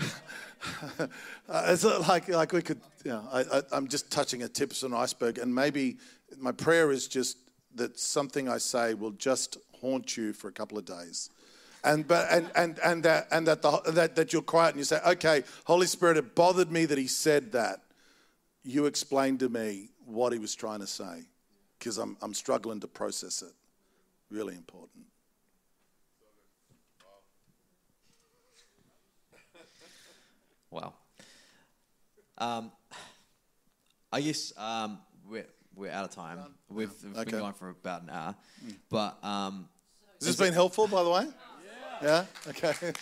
[1.48, 4.48] Uh, it's uh, like like we could, you know, I, I, I'm just touching a
[4.48, 5.96] tip of an iceberg, and maybe
[6.38, 7.38] my prayer is just
[7.74, 11.30] that something I say will just haunt you for a couple of days.
[11.82, 14.84] And but and and and that and that the, that that you're quiet and you
[14.84, 17.80] say, okay, Holy Spirit, it bothered me that He said that.
[18.62, 21.22] You explain to me what He was trying to say,
[21.78, 23.54] because I'm I'm struggling to process it.
[24.30, 25.06] Really important.
[30.70, 30.94] Wow.
[32.38, 32.72] Um,
[34.12, 34.98] I guess um,
[35.28, 36.38] we're, we're out of time.
[36.68, 37.30] We've, we've Okay.
[37.30, 38.34] been going for about an hour.
[38.88, 39.68] But um,
[40.20, 41.26] Has this been helpful, by the way?
[42.02, 42.24] Yeah.
[42.46, 42.50] Yeah.
[42.50, 42.92] Okay.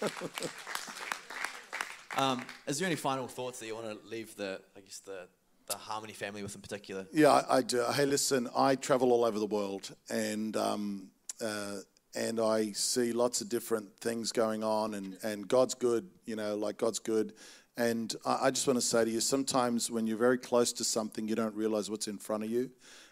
[2.16, 5.28] um, is there any final thoughts that you want to leave the, I guess, the,
[5.66, 7.06] the Harmony family with in particular?
[7.12, 7.84] Yeah, I, I do.
[7.92, 11.10] Hey, listen, I travel all over the world, and um,
[11.40, 11.76] uh,
[12.14, 16.56] and I see lots of different things going on, and, and God's good, you know,
[16.56, 17.34] like God's good.
[17.78, 21.28] And I, just want to say to you, sometimes when you're very close to something,
[21.28, 22.70] you don't realize what's in front of you.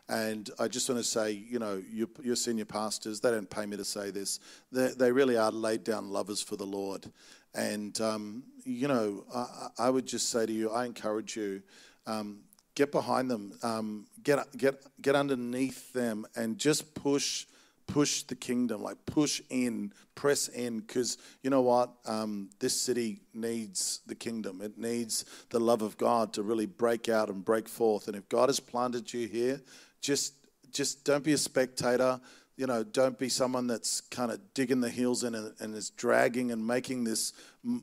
[0.09, 3.65] And I just want to say, you know, your, your senior pastors, they don't pay
[3.65, 4.41] me to say this.
[4.73, 7.07] They, they really are laid down lovers for the Lord.
[7.55, 11.63] And, um, you know, I, I would just say to you, I encourage you,
[12.09, 12.41] um,
[12.75, 17.47] get behind them, um, get, get, get underneath them, and just push
[17.87, 21.91] push the kingdom, like push in, press in, because you know what?
[22.05, 24.61] Um, this city needs the kingdom.
[24.61, 28.09] It needs the love of God to really break out and break forth.
[28.09, 29.61] And if God has planted you here,
[30.01, 30.35] just
[30.73, 32.21] just don't be a spectator.
[32.57, 35.91] You know, don't be someone that's kind of digging the heels in and, and is
[35.91, 37.35] dragging and making this,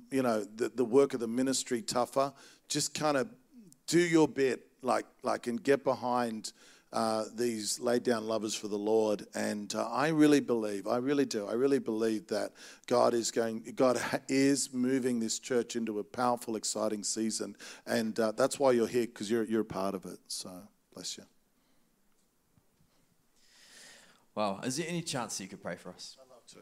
[0.10, 2.34] you know, the, the work of the ministry tougher.
[2.70, 3.30] Just kind of
[3.88, 6.54] do your bit, like like, and get behind
[6.94, 9.26] uh, these laid down lovers for the Lord.
[9.34, 12.52] And uh, I really believe, I really do, I really believe that
[12.88, 17.56] God is going, God is moving this church into a powerful, exciting season.
[17.86, 20.20] And uh, that's why you're here, because you're, you're a part of it.
[20.28, 20.52] So
[20.94, 21.24] bless you.
[24.36, 24.62] Wow.
[24.64, 26.18] Is there any chance that you could pray for us?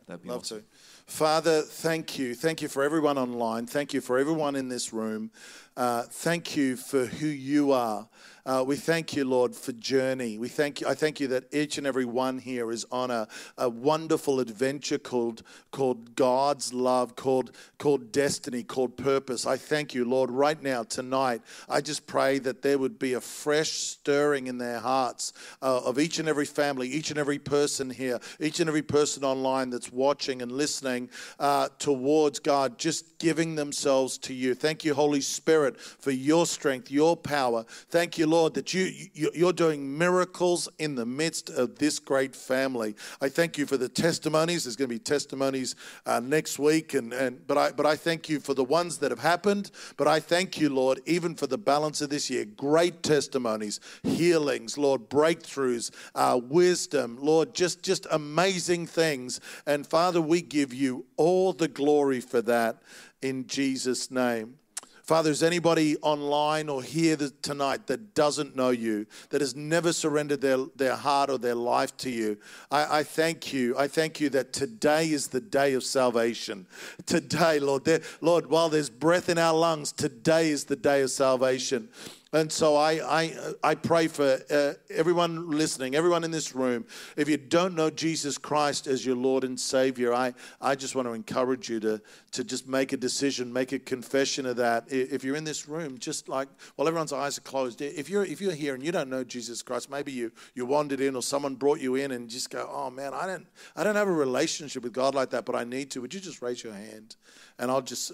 [0.07, 0.59] That'd be Love awesome.
[0.59, 0.65] to.
[1.05, 2.34] Father, thank you.
[2.36, 3.65] Thank you for everyone online.
[3.65, 5.32] Thank you for everyone in this room.
[5.78, 8.07] Uh, thank you for who you are.
[8.43, 10.39] Uh, we thank you, Lord, for journey.
[10.39, 10.88] We thank you.
[10.88, 14.97] I thank you that each and every one here is on a, a wonderful adventure
[14.97, 19.45] called called God's love, called called destiny, called purpose.
[19.45, 21.43] I thank you, Lord, right now tonight.
[21.69, 25.99] I just pray that there would be a fresh stirring in their hearts uh, of
[25.99, 29.91] each and every family, each and every person here, each and every person online that's
[29.91, 34.55] watching and listening uh, towards God, just giving themselves to you.
[34.55, 37.66] Thank you, Holy Spirit, for your strength, your power.
[37.89, 42.36] Thank you, Lord, that you, you you're doing miracles in the midst of this great
[42.36, 42.95] family.
[43.22, 44.64] I thank you for the testimonies.
[44.64, 48.30] There's going to be testimonies uh, next week, and, and but I but I thank
[48.30, 49.72] you for the ones that have happened.
[49.97, 52.45] But I thank you, Lord, even for the balance of this year.
[52.45, 59.39] Great testimonies, healings, Lord, breakthroughs, uh, wisdom, Lord, just just amazing things.
[59.66, 62.82] And Father, we give you all the glory for that.
[63.22, 64.61] in Jesus' name.
[65.04, 70.41] Father, is anybody online or here tonight that doesn't know you, that has never surrendered
[70.41, 72.38] their, their heart or their life to you?
[72.70, 73.78] I, I thank you.
[73.78, 76.68] I thank you that today is the day of salvation.
[77.06, 81.12] Today, Lord, there, Lord, while there's breath in our lungs, today is the day of
[81.12, 81.89] salvation.
[82.34, 82.91] And so I,
[83.23, 86.86] I, I pray for uh, everyone listening, everyone in this room.
[87.17, 91.09] If you don't know Jesus Christ as your Lord and Savior, I, I just want
[91.09, 92.01] to encourage you to,
[92.32, 94.86] to just make a decision, make a confession of that.
[94.88, 98.39] If you're in this room, just like while everyone's eyes are closed, if you're, if
[98.39, 101.55] you're here and you don't know Jesus Christ, maybe you, you wandered in or someone
[101.55, 104.84] brought you in and just go, oh man, I don't, I don't have a relationship
[104.84, 106.01] with God like that, but I need to.
[106.01, 107.17] Would you just raise your hand?
[107.60, 108.12] And I'll just,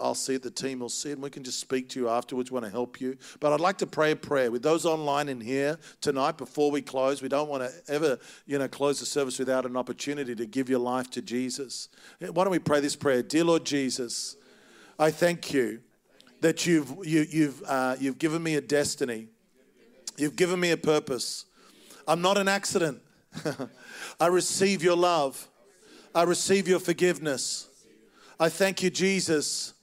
[0.00, 2.08] I'll see it, the team will see it, and we can just speak to you
[2.08, 2.50] afterwards.
[2.50, 3.18] We want to help you.
[3.40, 6.82] But I'd like to pray a prayer with those online in here tonight before we
[6.82, 7.20] close.
[7.20, 10.68] We don't want to ever, you know, close the service without an opportunity to give
[10.68, 11.88] your life to Jesus.
[12.20, 13.22] Why don't we pray this prayer?
[13.22, 14.36] Dear Lord Jesus,
[14.98, 15.80] I thank you
[16.40, 19.28] that you've, you, have you uh, you've given me a destiny.
[20.16, 21.44] You've given me a purpose.
[22.08, 23.02] I'm not an accident.
[24.20, 25.48] I receive your love.
[26.14, 27.68] I receive your forgiveness.
[28.38, 29.74] I thank you, Jesus,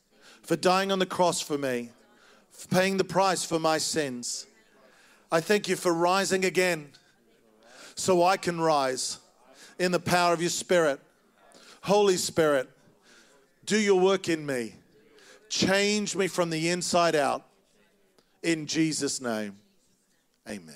[0.44, 1.90] for dying on the cross for me
[2.70, 4.48] paying the price for my sins.
[5.32, 6.90] I thank you for rising again
[7.96, 9.20] so I can rise
[9.80, 11.00] in the power of your Spirit.
[11.82, 12.70] Holy Spirit,
[13.66, 14.74] do your work in me.
[15.50, 17.46] Change me from the inside out.
[18.42, 19.58] In Jesus' name,
[20.48, 20.76] amen.